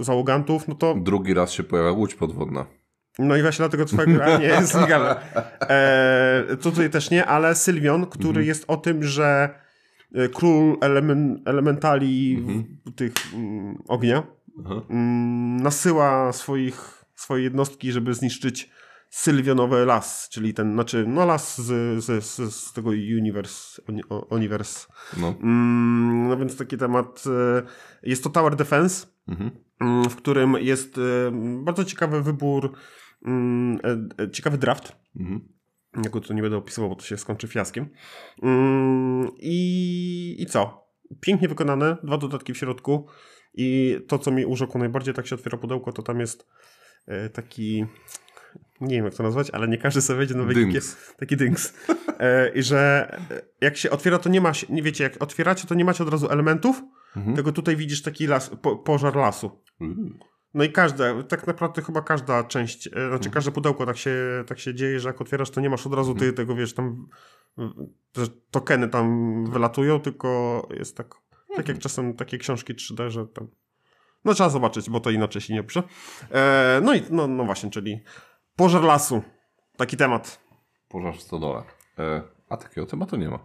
[0.00, 2.66] e, załogantów, no to Drugi raz się pojawia łódź podwodna.
[3.18, 5.16] no i właśnie dlatego twoja gra nie jest legalna.
[5.60, 8.46] E, to tutaj też nie, ale Sylwion, który Mhm.
[8.46, 9.48] jest o tym, że
[10.14, 12.64] e, król elemen, elementali Mhm.
[12.96, 14.22] tych mm, ognia
[14.90, 18.70] mm, nasyła swoich, swoje jednostki, żeby zniszczyć
[19.16, 24.26] Sylwionowy las, czyli ten, znaczy, no las z, z, z, z tego universe, oni- o-
[24.34, 24.86] universe.
[25.16, 25.34] No.
[25.42, 27.62] Mm, no więc taki temat, e,
[28.02, 29.50] jest to Tower Defense, Mhm.
[29.80, 31.00] mm, w którym jest e,
[31.64, 32.72] bardzo ciekawy wybór
[33.26, 33.78] Mm,
[34.20, 34.96] e, ciekawy draft.
[35.20, 35.48] Mhm.
[36.04, 37.88] Jako to nie będę opisywał, bo to się skończy fiaskiem.
[38.42, 40.86] Mm, i, I co?
[41.20, 43.06] Pięknie wykonane, dwa dodatki w środku.
[43.54, 46.46] I to, co mi urzekło najbardziej, tak się otwiera pudełko, to tam jest
[47.32, 47.86] taki.
[48.80, 50.44] Nie wiem, jak to nazwać, ale nie każdy sobie wejdzie na.
[50.44, 51.14] Dynks.
[51.16, 51.72] Taki dynks.
[52.20, 54.54] E, I że e, jak się otwiera, to nie ma.
[54.54, 56.82] się- Nie wiecie, jak otwieracie, to nie macie od razu elementów,
[57.16, 57.36] Mhm.
[57.36, 59.62] tylko tutaj widzisz taki las, po, pożar lasu.
[60.54, 64.14] No i każda, tak naprawdę chyba każda część, e, znaczy każde pudełko tak się,
[64.46, 67.06] tak się dzieje, że jak otwierasz, to nie masz od razu ty, tego, wiesz, tam
[68.16, 71.14] że tokeny tam wylatują, tylko jest tak,
[71.56, 73.48] tak jak czasem takie książki 3D, że tam
[74.24, 75.82] no trzeba zobaczyć, bo to inaczej się nie pisze.
[76.30, 78.00] E, no i no, no właśnie, czyli
[78.56, 79.22] pożar lasu.
[79.76, 80.40] Taki temat.
[80.88, 81.62] Pożar w stodole.
[81.98, 83.38] E, a takiego tematu nie ma.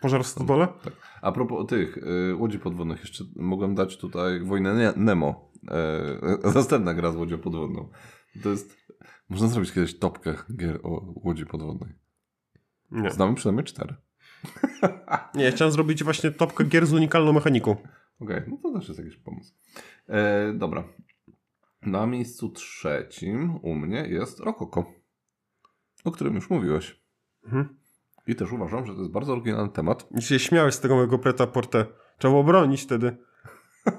[0.00, 0.68] Pożar w stodole?
[0.84, 0.92] Tak.
[1.22, 5.52] A propos tych y, łodzi podwodnych, jeszcze mogłem dać tutaj Wojnę Nemo.
[5.70, 7.88] E, następna gra z łodzią podwodną.
[8.42, 8.88] To jest...
[9.28, 11.94] Można zrobić kiedyś topkę gier o łodzi podwodnej.
[12.90, 13.10] Nie.
[13.10, 13.94] Znamy przynajmniej cztery.
[15.34, 17.76] Nie, chciałem zrobić właśnie topkę gier z unikalną mechaniką.
[18.20, 19.54] Okej, no to też jest jakiś pomysł.
[20.08, 20.84] E, dobra.
[21.82, 24.84] Na miejscu trzecim u mnie jest Rokoko,
[26.04, 27.00] o którym już mówiłeś.
[27.44, 27.68] Mhm.
[28.26, 30.06] I też uważam, że to jest bardzo oryginalny temat.
[30.18, 31.86] I się śmiałeś z tego mojego preta porte.
[32.18, 33.16] Trzeba było bronić wtedy.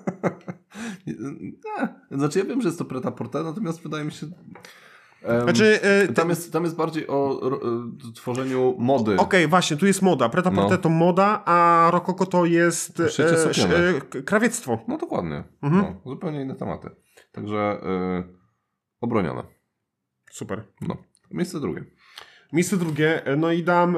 [2.11, 4.27] Znaczy ja wiem, że jest to preta porte, natomiast wydaje mi się...
[5.23, 7.41] em, Znaczy, e, tam, jest, tam jest bardziej o
[8.09, 9.17] e, tworzeniu mody.
[9.17, 10.29] Okej, właśnie, tu jest moda.
[10.29, 10.77] Preta No.
[10.77, 13.07] to moda, a rokoko to jest e,
[14.17, 14.79] e, krawiectwo.
[14.87, 15.43] No dokładnie.
[15.61, 15.95] Mhm.
[16.05, 16.89] No, zupełnie inne tematy.
[17.31, 18.23] Także e,
[19.01, 19.43] obronione.
[20.31, 20.63] Super.
[20.81, 20.97] No.
[21.31, 21.83] Miejsce drugie.
[22.53, 23.97] Miejsce drugie, e, no i dam,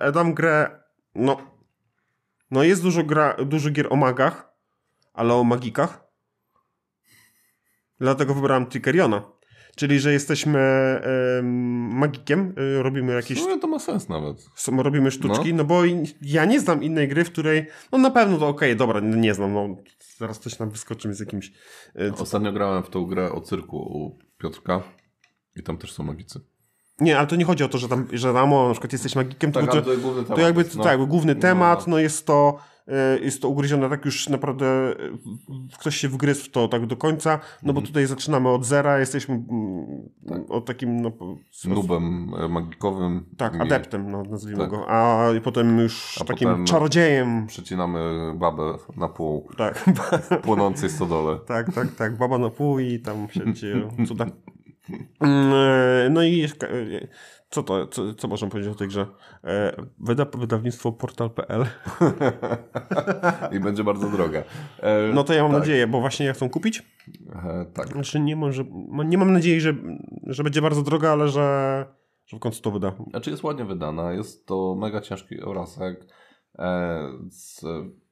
[0.00, 0.80] e, dam grę,
[1.14, 1.36] no,
[2.50, 4.52] no jest dużo, gra, dużo gier o magach,
[5.12, 6.04] ale o magikach.
[8.00, 9.22] Dlatego wybrałem Trickeriona.
[9.76, 10.58] Czyli, że jesteśmy
[11.38, 11.46] em,
[11.98, 14.46] magikiem, e, robimy jakieś sumie to ma sens nawet.
[14.54, 15.64] są- robimy sztuczki, no.
[15.64, 19.00] bo i- ja nie znam innej gry, w której, no na pewno to okej, dobra,
[19.00, 19.76] nie nie znam, no
[20.22, 21.52] zaraz coś nam wyskoczy z jakimś,
[21.94, 24.82] e, co- Ostatnio grałem w tą grę o cyrku u Piotrka
[25.56, 26.40] i tam też są magicy.
[27.00, 29.16] nie, ale to nie chodzi o to, że tam, że tam, o, na przykład jesteś
[29.16, 29.90] magikiem, Tak, tylko to,
[30.24, 30.84] to to jakby, no.
[30.84, 31.90] tak, główny No, temat, no.
[31.90, 32.58] no jest to,
[33.22, 34.94] jest to ugryzione tak już naprawdę, e,
[35.70, 37.30] w- ktoś się wgryzł w to tak do końca,
[37.62, 37.74] no Mhm.
[37.74, 41.12] bo tutaj zaczynamy od zera, jesteśmy mm, od takim, no,
[41.64, 43.24] Nubem e, magikowym.
[43.36, 44.70] tak, adeptem, no, nazwijmy Tak.
[44.70, 49.84] go, a potem już A takim potem- czarodziejem, Przecinamy babę na pół tak,
[50.42, 51.38] płonącej stodole.
[51.46, 52.16] Tak, tak, tak.
[52.16, 54.26] Baba na pół i tam się dzieją cuda.
[55.20, 56.48] Mm, e, No i e,
[57.52, 59.06] co to, co, co można powiedzieć o tej grze?
[59.44, 61.66] E, Wyda wydawnictwo portal.pl.
[63.56, 64.42] I będzie bardzo droga.
[64.78, 65.60] E, No to ja mam tak.
[65.60, 66.82] nadzieję, bo właśnie ja chcą kupić.
[67.32, 67.88] E, tak.
[67.88, 68.64] Znaczy nie, może,
[69.04, 69.74] nie mam nadziei, że,
[70.26, 71.86] że będzie bardzo droga, ale że,
[72.26, 72.92] że w końcu to wyda.
[73.10, 76.06] Znaczy jest ładnie wydana, jest to mega ciężki obrazek.
[76.58, 77.00] E,
[77.30, 77.64] z,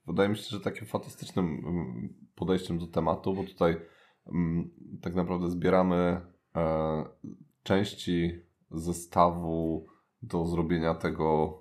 [0.07, 3.77] wydaje mi się, że takim fantastycznym mm, podejściem do tematu, bo tutaj
[4.33, 4.71] mm,
[5.03, 6.21] tak naprawdę zbieramy
[6.57, 7.05] e,
[7.63, 9.87] części zestawu
[10.23, 11.59] do zrobienia tego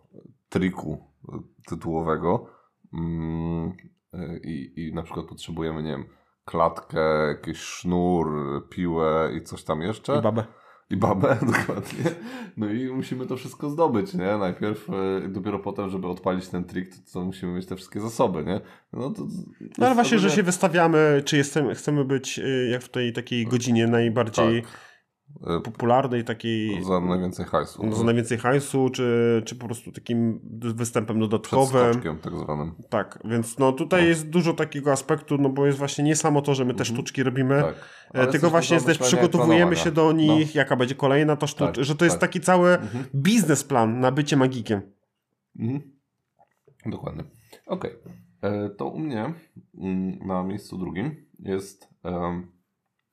[0.49, 0.97] triku
[1.29, 2.45] e, tytułowego.
[2.93, 3.73] Mm,
[4.13, 6.05] e, I, I na przykład potrzebujemy, nie wiem,
[6.45, 8.29] klatkę, jakiś sznur,
[8.69, 10.17] piłę i coś tam jeszcze.
[10.19, 10.43] I babę.
[10.91, 12.11] I babę, dokładnie.
[12.57, 14.37] No i musimy to wszystko zdobyć, nie?
[14.37, 18.43] Najpierw, e, dopiero potem, żeby odpalić ten trik, to, to musimy mieć te wszystkie zasoby,
[18.43, 18.61] nie?
[18.93, 19.27] No, to,
[19.77, 23.45] No ale właśnie, że się wystawiamy, czy jestem, chcemy być y, jak w tej takiej
[23.45, 24.88] godzinie najbardziej E,
[25.63, 27.85] popularnej, takiej Za najwięcej hajsu.
[27.85, 32.01] No, za najwięcej hajsu, czy, czy po prostu takim występem dodatkowym.
[32.21, 32.71] tak zwanym.
[32.89, 34.07] Tak, więc no tutaj No.
[34.07, 36.95] jest dużo takiego aspektu, no bo jest właśnie nie samo to, że my te Mhm.
[36.95, 37.75] sztuczki robimy, Tak.
[38.13, 41.85] e, tylko właśnie do też przygotowujemy się do nich, jaka będzie kolejna ta sztuczka, Tak,
[41.85, 42.29] że to jest tak.
[42.29, 43.05] taki cały Mhm.
[43.15, 44.81] biznesplan na bycie magikiem.
[45.59, 45.81] Mhm.
[46.85, 47.23] Dokładnie.
[47.65, 47.91] Okej.
[48.41, 49.33] E, To u mnie
[49.77, 51.89] mm, na miejscu drugim jest.
[52.03, 52.47] em,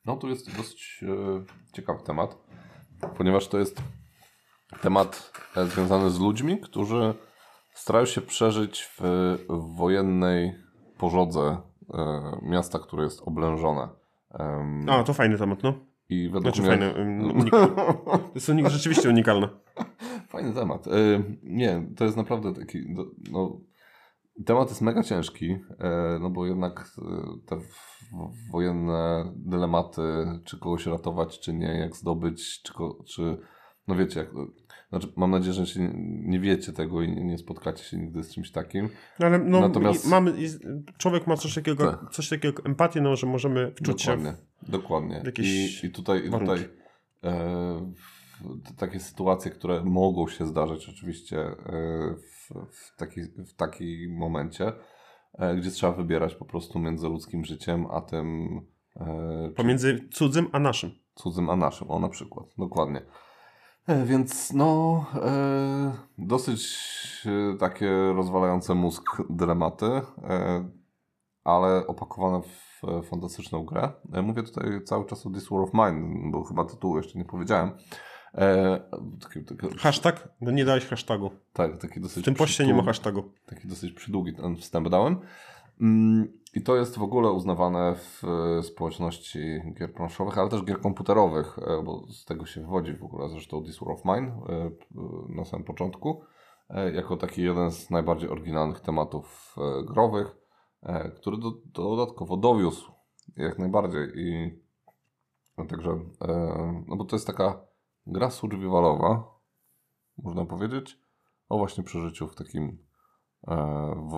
[0.06, 2.36] No, tu jest dosyć e, ciekawy temat,
[3.18, 3.82] ponieważ to jest
[4.80, 7.14] temat e, związany z ludźmi, którzy
[7.74, 9.02] starają się przeżyć w
[9.48, 10.54] wojennej
[10.98, 11.60] pożodze
[11.94, 13.88] e, miasta, które jest oblężone.
[14.88, 15.74] A, to fajny temat, no.
[16.08, 16.92] I według Znaczy mnie...
[16.92, 17.76] fajny, unikalny.
[18.04, 19.48] To jest unik, rzeczywiście unikalne.
[20.28, 20.84] Fajny temat.
[21.42, 22.78] Nie, to jest naprawdę taki.
[23.32, 23.60] No,
[24.46, 25.56] temat jest mega ciężki,
[26.20, 26.90] no bo jednak
[27.46, 27.58] te
[28.52, 30.02] wojenne dylematy,
[30.44, 32.72] czy kogoś ratować, czy nie, jak zdobyć, czy,
[33.06, 33.38] czy
[33.88, 34.28] no wiecie, jak,
[34.88, 38.50] znaczy mam nadzieję, że się nie, wiecie tego i nie, spotkacie się nigdy z czymś
[38.50, 38.88] takim.
[39.20, 40.32] No, ale no, Natomiast- mamy,
[40.98, 42.10] człowiek ma coś takiego, Tak.
[42.10, 44.16] coś takiego empatię, no, że możemy wczuć się.
[44.16, 45.22] Dokładnie, dokładnie.
[45.24, 46.58] jakieś I, I tutaj, i tutaj
[47.24, 51.56] e, w, takie sytuacje, które mogą się zdarzyć oczywiście e,
[52.14, 54.72] w, w, taki, w takim momencie,
[55.58, 58.60] gdzie trzeba wybierać po prostu między ludzkim życiem, a tym
[58.96, 60.90] e, Pomiędzy cudzym a naszym.
[61.14, 61.90] cudzym, a naszym.
[61.90, 62.46] O, na przykład.
[62.58, 63.02] Dokładnie.
[63.86, 66.78] E, Więc no, e, dosyć
[67.26, 70.68] e, takie rozwalające mózg dylematy, e,
[71.44, 73.92] ale opakowane w e, fantastyczną grę.
[74.12, 77.24] E, mówię tutaj cały czas o This War of Mine, bo chyba tytułu jeszcze nie
[77.24, 77.70] powiedziałem.
[78.36, 78.80] E,
[79.20, 80.28] taki, taki, Hashtag?
[80.40, 81.30] No nie dałeś hashtagu.
[81.52, 83.22] tak, taki dosyć W tym poście nie ma hashtagu.
[83.46, 85.16] taki dosyć przydługi ten wstęp dałem.
[85.80, 88.22] Mm, I to jest w ogóle uznawane w
[88.58, 93.04] e, społeczności gier planszowych, ale też gier komputerowych, e, bo z tego się wywodzi w
[93.04, 94.40] ogóle zresztą This War of Mine
[95.28, 96.22] na samym początku,
[96.94, 100.36] jako taki jeden z najbardziej oryginalnych tematów growych,
[101.16, 102.92] który do, dodatkowo dowiózł
[103.36, 104.58] jak najbardziej i
[105.58, 105.98] no, także,
[106.86, 107.65] no bo to jest taka
[108.06, 109.24] gra survivalowa,
[110.18, 110.98] można powiedzieć,
[111.48, 112.78] o właśnie przeżyciu w takim
[113.48, 113.56] e,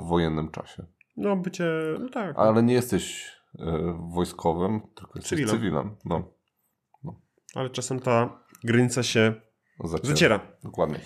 [0.09, 0.87] wojennym czasie.
[1.17, 1.71] No bycie,
[2.01, 2.37] no tak.
[2.39, 5.51] Ale nie jesteś e, wojskowym, tylko jesteś Cywilem.
[5.57, 5.97] cywilem.
[6.05, 6.33] No,
[7.55, 9.35] Ale czasem ta granica się
[9.85, 10.09] zaciera.
[10.09, 10.41] zaciera.
[10.65, 11.01] Dokładnie.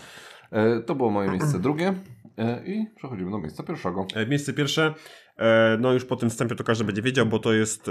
[0.50, 1.94] E, to było moje miejsce drugie
[2.38, 4.06] e, i przechodzimy do miejsca pierwszego.
[4.14, 4.94] E, Miejsce pierwsze,
[5.36, 7.90] e, no już po tym wstępie to każdy będzie wiedział, bo to jest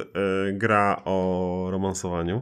[0.54, 2.42] gra o romansowaniu.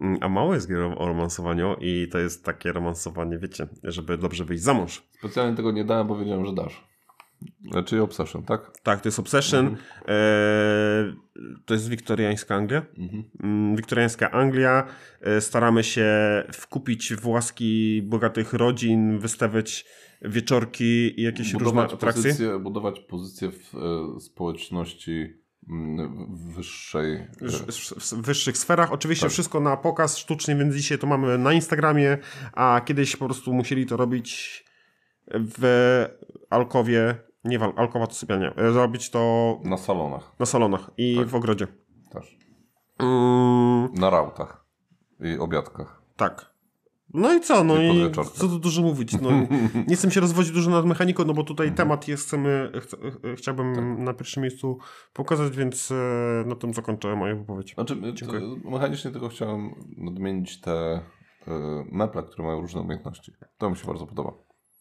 [0.00, 4.44] Mm, A mało jest gier o romansowaniu i to jest takie romansowanie, wiecie, żeby dobrze
[4.44, 5.02] wyjść za mąż.
[5.18, 6.84] Specjalnie tego nie dałem, bo wiedziałem, że dasz.
[7.86, 8.72] Czyli Obsession, tak?
[8.82, 9.66] Tak, to jest Obsession.
[9.66, 9.84] Mhm.
[10.08, 11.14] E,
[11.64, 12.82] to jest wiktoriańska Anglia.
[12.98, 13.24] Mhm.
[13.42, 14.86] Mm, Wiktoriańska Anglia.
[15.20, 16.06] E, Staramy się
[16.52, 19.84] wkupić w łaski bogatych rodzin, wystawiać
[20.22, 22.22] wieczorki i jakieś różne atrakcje.
[22.22, 25.41] pozycję, budować pozycję w e, społeczności
[26.28, 27.14] wyższej.
[27.14, 27.28] e,
[28.12, 28.92] w wyższych sferach.
[28.92, 29.32] Oczywiście Tak.
[29.32, 32.18] wszystko na pokaz sztuczny, więc dzisiaj to mamy na Instagramie,
[32.52, 34.64] a kiedyś po prostu musieli to robić
[35.34, 36.04] w
[36.50, 41.16] Alkowie, nie w Al- Alkowa to sypialnia, e, zrobić to Na salonach na salonach i
[41.16, 41.26] Tak.
[41.26, 41.66] w ogrodzie.
[42.12, 42.38] też.
[42.98, 44.64] Mm, Na rautach
[45.20, 46.02] i obiadkach.
[46.16, 46.51] tak.
[47.14, 47.64] No i co?
[47.64, 49.20] No I co tu dużo mówić.
[49.20, 49.30] No,
[49.88, 52.94] nie chcę się rozwodzić dużo nad mechaniką, no bo tutaj temat jest, chcemy, ch
[53.24, 53.84] e, chciałbym Tak.
[53.98, 54.78] na pierwszym miejscu
[55.12, 55.94] pokazać, więc e,
[56.46, 57.74] na tym zakończę moją wypowiedź.
[57.74, 58.40] Znaczy, e, Dziękuję.
[58.40, 61.00] to, mechanicznie tylko chciałem nadmienić te e,
[61.92, 63.32] meple, które mają różne umiejętności.
[63.58, 64.32] To mi się bardzo podoba.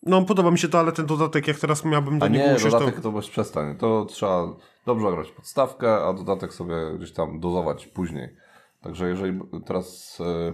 [0.03, 2.55] No podoba mi się to, ale ten dodatek, jak teraz miałbym do A niego nie,
[2.55, 3.01] usiąść, dodatek to...
[3.01, 3.77] to bez przestań.
[3.77, 4.55] To trzeba
[4.85, 8.35] dobrze grać podstawkę, a dodatek sobie gdzieś tam dozować później.
[8.81, 10.53] Także jeżeli teraz e,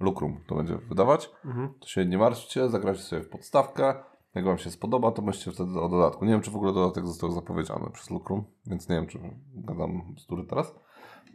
[0.00, 1.74] Lukrum to będzie wydawać, Mhm.
[1.80, 3.94] to się nie martwcie, zagrajcie sobie w podstawkę.
[4.34, 6.24] Jak Wam się spodoba, to myślcie wtedy o dodatku.
[6.24, 9.18] Nie wiem, czy w ogóle dodatek został zapowiedziany przez Lukrum, więc nie wiem, czy
[9.54, 10.74] gadam bzdury teraz.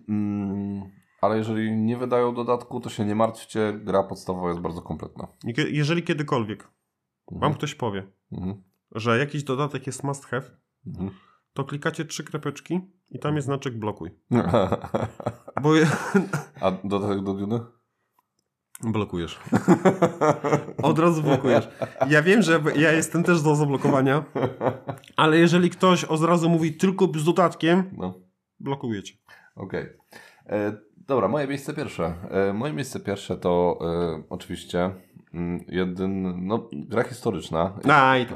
[0.09, 0.81] Mm,
[1.21, 3.79] ale jeżeli nie wydają dodatku, to się nie martwcie.
[3.83, 5.27] Gra podstawowa jest bardzo kompletna.
[5.71, 6.67] Jeżeli kiedykolwiek
[7.31, 8.63] wam ktoś powie, Mhm.
[8.91, 10.43] że jakiś dodatek jest must have,
[10.87, 11.11] Mhm.
[11.53, 14.09] to klikacie trzy krepeczki i tam jest znaczek blokuj.
[15.63, 15.87] Bo je...
[16.61, 17.59] A dodatek do Duny?
[18.83, 19.39] Blokujesz.
[20.83, 21.69] Od razu blokujesz.
[22.09, 24.23] Ja wiem, że ja jestem też do zablokowania,
[25.17, 28.13] ale jeżeli ktoś od razu mówi tylko z dodatkiem, No.
[28.59, 29.13] blokujecie.
[29.55, 29.85] Okej.
[30.49, 30.73] E,
[31.07, 32.13] Dobra, moje miejsce pierwsze.
[32.29, 34.91] E, moje miejsce pierwsze to e, oczywiście
[35.33, 37.73] mm, jeden, no, gra historyczna.
[37.89, 38.35] A, i to.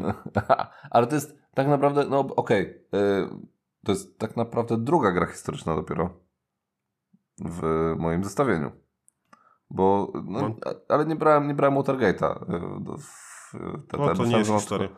[0.91, 2.61] Ale to jest tak naprawdę, no okej,
[2.93, 3.29] e,
[3.85, 6.09] to jest tak naprawdę druga gra historyczna dopiero
[7.45, 8.71] w moim zestawieniu.
[9.69, 10.55] Bo, no, No.
[10.89, 12.45] ale nie brałem, nie brałem Watergate'a.
[12.97, 13.51] w-
[13.87, 14.89] te- No, to nie jest historia.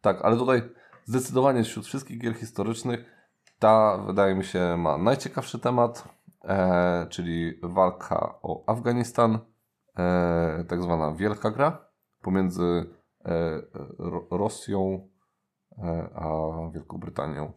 [0.00, 0.62] Tak, ale tutaj
[1.04, 3.04] zdecydowanie wśród wszystkich gier historycznych
[3.58, 6.08] ta, wydaje mi się, ma najciekawszy temat,
[6.44, 9.38] e, czyli walka o Afganistan,
[9.98, 11.84] e, tak zwana wielka gra
[12.22, 12.62] pomiędzy
[13.24, 13.62] e,
[13.98, 15.08] Ro- Rosją
[15.78, 16.24] e, a
[16.74, 17.52] Wielką Brytanią.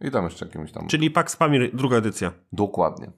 [0.00, 0.86] I tam jeszcze jakimiś tam.
[0.86, 2.32] Czyli Pax Pamir, druga edycja.
[2.52, 3.12] Dokładnie.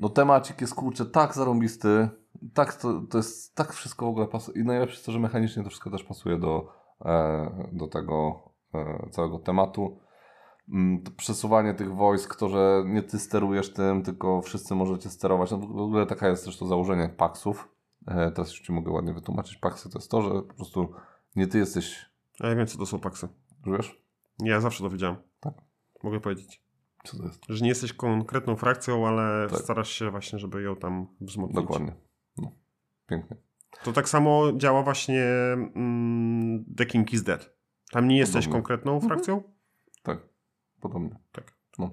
[0.00, 2.08] No temacik jest kurczę tak zarąbisty,
[2.54, 4.62] tak to, to jest, tak wszystko w ogóle pasuje.
[4.62, 6.68] I najlepsze jest to, że mechanicznie to wszystko też pasuje do,
[7.04, 8.42] e, do tego
[8.74, 9.98] e, całego tematu.
[10.68, 15.50] Mm, to przesuwanie tych wojsk, to, że nie ty sterujesz tym, tylko wszyscy możecie sterować.
[15.50, 17.68] No, w ogóle taka jest zresztą założenie paksów.
[18.06, 19.56] E, teraz już Ci mogę ładnie wytłumaczyć.
[19.56, 20.92] Paksy to jest to, że po prostu
[21.36, 23.28] nie ty jesteś, A ja wiem, co to są Paxy.
[23.66, 24.02] wiesz?
[24.38, 25.16] Ja zawsze to wiedziałem.
[25.40, 25.54] Tak.
[26.02, 26.62] Mogę powiedzieć.
[27.04, 27.40] Co to jest?
[27.48, 29.58] Że nie jesteś konkretną frakcją, ale Tak.
[29.58, 31.56] starasz się właśnie, żeby ją tam wzmocnić.
[31.56, 31.92] Dokładnie.
[33.06, 33.36] Pięknie.
[33.84, 37.56] To tak samo działa właśnie mm, The King is Dead.
[37.90, 38.52] Tam nie jesteś Podobnie.
[38.52, 39.42] konkretną frakcją?
[40.02, 40.18] Tak,
[40.80, 41.18] podobnie.
[41.32, 41.54] Tak.
[41.78, 41.90] No.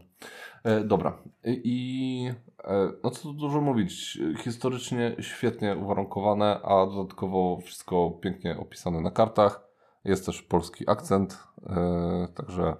[0.63, 1.23] E, dobra.
[1.45, 2.31] I,
[2.63, 4.19] e, no co tu dużo mówić.
[4.37, 9.69] Historycznie świetnie uwarunkowane, a dodatkowo wszystko pięknie opisane na kartach.
[10.03, 12.75] Jest też polski akcent, e, także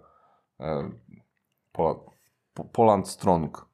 [0.60, 0.92] e,
[1.72, 1.96] Pola,
[2.54, 3.69] po, Poland Strong.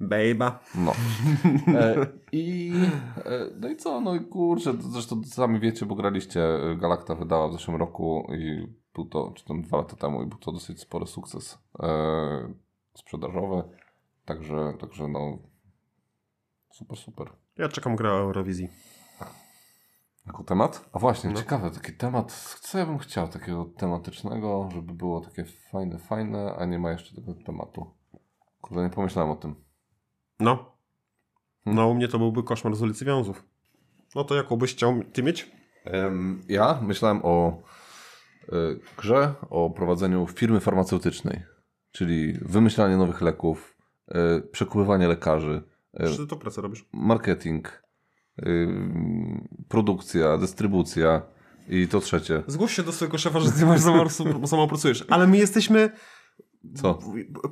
[0.00, 0.60] Bejba.
[0.74, 0.92] No.
[1.78, 2.72] E, I,
[3.24, 4.00] e, no i co?
[4.00, 8.72] No i kurczę, zresztą sami wiecie, bo graliście, e, Galacta wydała w zeszłym roku i
[8.94, 11.88] był to, czy tam dwa lata temu i był to dosyć spory sukces e,
[12.94, 13.62] sprzedażowy.
[14.24, 15.38] Także, także no
[16.72, 17.32] super, super.
[17.58, 18.68] Ja czekam grę o Eurowizji.
[20.26, 20.88] Jako temat?
[20.92, 21.36] A właśnie, No.
[21.36, 26.64] ciekawe, taki temat, co ja bym chciał takiego tematycznego, żeby było takie fajne, fajne, a
[26.64, 27.86] nie ma jeszcze tego tematu.
[28.60, 29.54] Kurde, nie pomyślałem o tym.
[30.40, 30.76] No.
[31.66, 33.44] No u mnie to byłby koszmar z ulicy Wiązów.
[34.14, 35.50] No to jaką byś chciał ty mieć?
[36.48, 37.62] Ja myślałem o
[38.48, 41.42] y, grze, o prowadzeniu firmy farmaceutycznej,
[41.92, 43.76] czyli wymyślanie nowych leków,
[44.08, 44.14] y,
[44.52, 45.62] przekupowanie lekarzy,
[46.10, 46.84] Czy ty to pracę robisz?
[46.92, 47.82] marketing,
[49.68, 51.22] produkcja, dystrybucja
[51.68, 52.42] i to trzecie.
[52.46, 54.08] Zgłoś się do swojego szefa, że ty masz za mało,
[54.44, 55.04] za mało pracujesz.
[55.10, 55.90] Ale my jesteśmy
[56.74, 56.98] Co?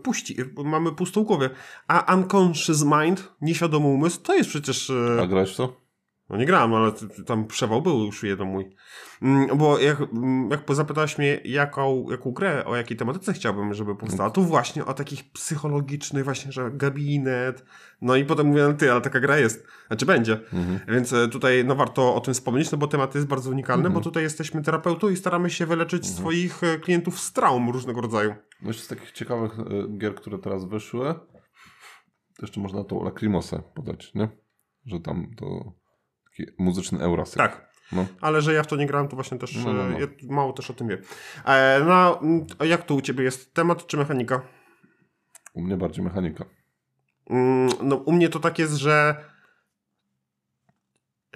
[0.03, 1.51] puści, mamy pustą głowę.
[1.89, 4.91] A unconscious mind, nieświadomy umysł, to jest przecież...
[4.91, 5.86] e, A grałeś w to?
[6.31, 6.93] No nie grałem, ale
[7.27, 8.77] tam przewał był już jeden mój.
[9.23, 13.97] Mm, Bo jak, mm, jak zapytałeś mnie, jaką, jaką grę, o jakiej tematyce chciałbym, żeby
[13.97, 17.65] powstała, to właśnie o takich psychologicznych, właśnie, że gabinet.
[18.01, 19.67] No i potem mówię, no ty, ale taka gra jest.
[19.87, 20.33] Znaczy będzie.
[20.33, 20.81] Mhm.
[20.89, 24.01] Więc e, tutaj no warto o tym wspomnieć, no bo temat jest bardzo unikalny, bo
[24.01, 28.35] tutaj jesteśmy terapeutą i staramy się wyleczyć swoich e, klientów z traum różnego rodzaju.
[28.63, 31.15] No jeszcze z takich ciekawych y, gier, które teraz wyszły,
[32.37, 34.29] to jeszcze można tą Lacrimosę podać, nie?
[34.85, 35.73] Że tam to
[36.59, 37.37] muzyczny Eurasyk.
[37.37, 37.67] Tak.
[37.93, 38.07] No.
[38.21, 39.97] Ale że ja w to nie grałem, to właśnie też No, no, no.
[39.97, 40.99] e, ja mało też o tym wiem.
[41.45, 42.21] E, no,
[42.59, 43.55] a jak to u ciebie jest?
[43.55, 44.43] Temat czy mechanika?
[45.55, 46.45] U mnie bardziej mechanika.
[47.31, 49.25] Mm, No, u mnie to tak jest, że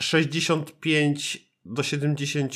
[0.00, 2.52] 65 do 70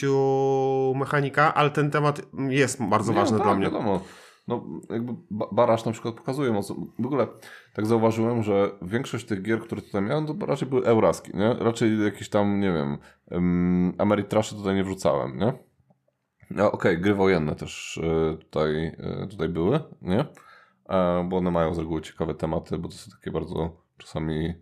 [0.95, 3.67] mechanika, ale ten temat jest bardzo Nie, ważny no dla tak, mnie.
[3.67, 4.05] Wiadomo.
[4.49, 6.77] No, jakby ba- Barasz na przykład pokazuje mocno.
[6.99, 7.27] W ogóle
[7.75, 11.55] tak zauważyłem, że większość tych gier, które tutaj miałem, to raczej były euraski, nie?
[11.55, 12.99] Raczej jakieś tam, nie wiem,
[13.31, 15.53] um, Ameritrasze tutaj nie wrzucałem, nie?
[16.63, 20.25] A okej, gry wojenne też e, tutaj, e, tutaj były, nie?
[20.89, 24.55] E, bo one mają z reguły ciekawe tematy, bo to są takie bardzo czasami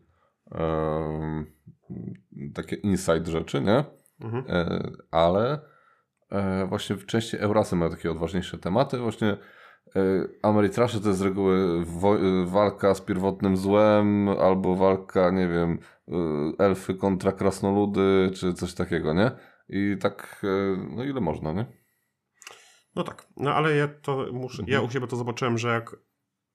[0.50, 1.46] em,
[2.54, 3.84] takie inside rzeczy, nie?
[4.20, 4.44] Mhm.
[4.48, 5.60] E, ale
[6.30, 8.98] e, właśnie w części Eurasy mają takie odważniejsze tematy.
[8.98, 9.38] Właśnie e,
[10.42, 15.78] Ameritrasze to jest z reguły e, walka z pierwotnym złem, albo walka, nie wiem,
[16.08, 16.12] e,
[16.64, 19.30] elfy kontra krasnoludy, czy coś takiego, nie?
[19.68, 21.66] I tak, e, no ile można, nie?
[22.96, 25.96] No tak, no ale ja to muszę, ja u siebie to zobaczyłem, że jak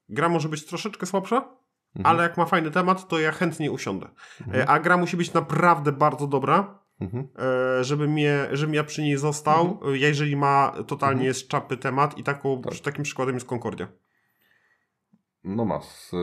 [0.10, 1.58] gra może być troszeczkę słabsza,
[1.96, 2.16] Mhm.
[2.16, 4.08] ale jak ma fajny temat, to ja chętnie usiądę.
[4.54, 7.28] E, A gra musi być naprawdę bardzo dobra, Mhm.
[7.80, 12.18] e, żeby mnie, żebym ja przy niej został, e, jeżeli ma totalnie z czapy temat
[12.18, 12.80] i taką, Tak.
[12.80, 13.88] takim przykładem jest Concordia.
[15.44, 16.12] No mas.
[16.14, 16.18] e,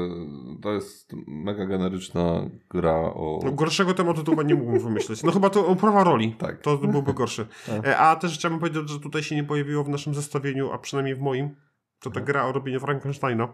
[0.63, 3.41] To jest mega generyczna gra o...
[3.45, 5.23] No, gorszego tematu to chyba nie mógłbym wymyśleć.
[5.23, 6.37] No chyba to oprawa roli.
[6.39, 6.61] Tak.
[6.61, 7.47] To byłby gorszy.
[7.67, 7.87] Tak.
[7.99, 11.21] A też chciałbym powiedzieć, że tutaj się nie pojawiło w naszym zestawieniu, a przynajmniej w
[11.21, 11.57] moim,
[12.01, 13.53] to ta gra o robieniu Frankensteina.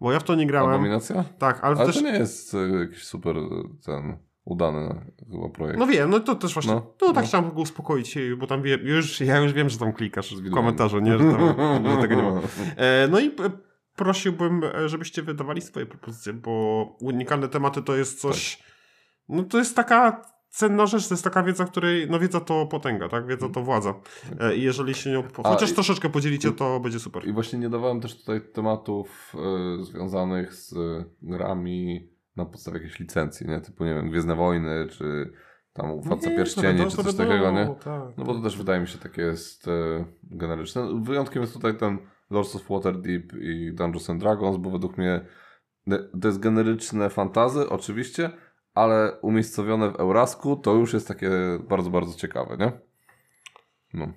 [0.00, 0.70] Bo ja w to nie grałem.
[0.70, 1.24] Abominacja?
[1.38, 1.96] Tak, ale, Ale też.
[1.96, 3.36] to nie jest jakiś super
[3.84, 4.16] ten
[4.46, 4.94] udany
[5.32, 5.78] chyba projekt.
[5.78, 6.72] No wiem, no to też właśnie.
[6.74, 7.28] No, No, tak no.
[7.28, 10.50] chciałem go uspokoić, się, bo tam wie, już, ja już wiem, że tam klikasz w
[10.50, 11.18] komentarzu, nie?
[11.18, 12.40] Że, tam, że tego nie ma.
[12.76, 13.30] E, no i
[13.96, 18.56] prosiłbym, e, żebyście wydawali swoje propozycje, bo unikalne tematy to jest coś.
[18.56, 18.66] Tak.
[19.28, 22.10] No to jest taka cenna rzecz, to jest taka wiedza, której.
[22.10, 23.26] No wiedza to potęga, tak?
[23.26, 23.94] Wiedza to władza.
[24.40, 27.28] E, I jeżeli się nią A, chociaż i- troszeczkę podzielicie, to będzie super.
[27.28, 29.32] I właśnie nie dawałem też tutaj tematów
[29.80, 33.60] e, związanych z e, grami na podstawie jakiejś licencji, nie?
[33.60, 35.32] Typu, nie wiem, Gwiezdne Wojny, czy
[35.72, 37.66] tam Władca Pierścieni, czy coś było, takiego, nie?
[37.66, 38.16] Tak.
[38.16, 41.02] No bo to też wydaje mi się takie jest e, generyczne.
[41.02, 41.98] Wyjątkiem jest tutaj ten
[42.30, 45.20] Lords of Waterdeep i Dungeons and Dragons, bo według mnie
[46.20, 48.30] to jest generyczne fantazy, oczywiście,
[48.74, 51.30] ale umiejscowione w Eurasku to już jest takie
[51.68, 52.72] bardzo, bardzo ciekawe, nie?
[53.94, 54.12] No.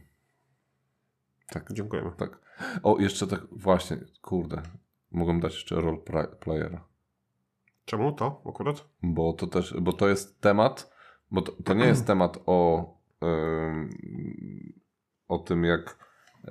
[1.47, 2.11] Tak, Dziękujemy.
[2.17, 2.39] tak.
[2.83, 4.61] O, jeszcze tak, właśnie, kurde.
[5.11, 5.97] Mogę dać jeszcze role
[6.39, 6.89] playera.
[7.89, 8.85] Czemu to akurat?
[9.03, 10.91] Bo to też, bo to jest temat,
[11.31, 12.87] bo to, to nie jest temat o,
[13.23, 13.89] ym,
[15.27, 15.97] o tym, jak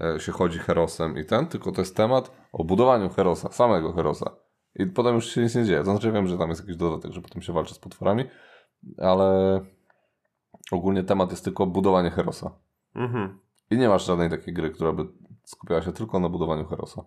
[0.01, 4.37] e, się chodzi herosem i ten, tylko to jest temat o budowaniu herosa, samego herosa.
[4.75, 5.85] I potem już się nic nie dzieje.
[5.85, 8.25] Znaczy, wiem, że tam jest jakiś dodatek, że potem się walczy z potworami,
[8.99, 9.61] ale
[10.73, 12.51] ogólnie temat jest tylko budowanie herosa.
[12.95, 13.39] Mhm.
[13.71, 15.07] I nie masz żadnej takiej gry, która by
[15.45, 17.05] skupiała się tylko na budowaniu herosa.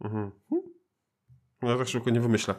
[0.00, 0.30] Mhm.
[1.62, 2.54] No ja tak szybko nie wymyślę.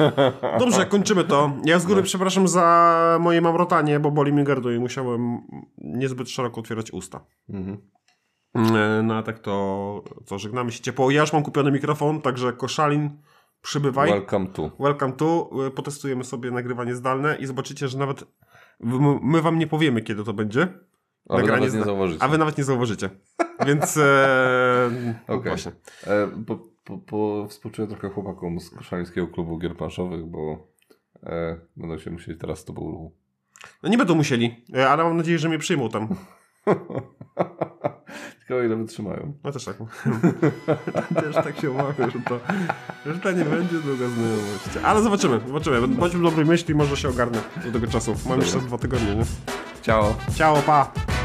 [0.60, 1.52] Dobrze, kończymy to.
[1.64, 5.38] Ja z góry przepraszam za moje mamrotanie, bo boli mi gardło i musiałem
[5.78, 7.24] niezbyt szeroko otwierać usta.
[7.48, 7.78] Mhm.
[8.54, 11.10] E, No a tak to, co żegnamy się ciepło.
[11.10, 13.10] Ja już mam kupiony mikrofon, także Koszalin,
[13.62, 14.10] przybywaj.
[14.10, 14.70] Welcome to.
[14.80, 15.50] Welcome to.
[15.66, 18.24] E, Potestujemy sobie nagrywanie zdalne i zobaczycie, że nawet
[19.22, 20.68] my wam nie powiemy, kiedy to będzie.
[21.28, 22.22] Ale Nagranie nawet nie zauważycie.
[22.22, 23.10] A wy nawet nie zauważycie.
[23.66, 24.90] Więc e,
[25.28, 25.50] no Okej.
[25.50, 25.72] właśnie.
[26.06, 30.68] E, po, po, po współczuję trochę chłopakom z koszalińskiego klubu gier planszowych, bo
[31.22, 33.10] e, będą się musieli teraz z tobą
[33.82, 36.08] No nie będą musieli, e, ale mam nadzieję, że mnie przyjmą tam.
[38.40, 39.32] Ciekawe ile wytrzymają.
[39.44, 39.76] No też tak.
[41.24, 42.40] też tak się obawiam, że to,
[43.06, 44.76] że to nie będzie długa znajomość.
[44.84, 45.88] Ale zobaczymy, zobaczymy.
[45.88, 48.14] Bądźmy dobrej myśli, może się ogarnę do tego czasu.
[48.28, 49.24] Mam jeszcze dwa tygodnie, nie?
[49.82, 50.16] Ciao.
[50.34, 51.15] Ciao, pa!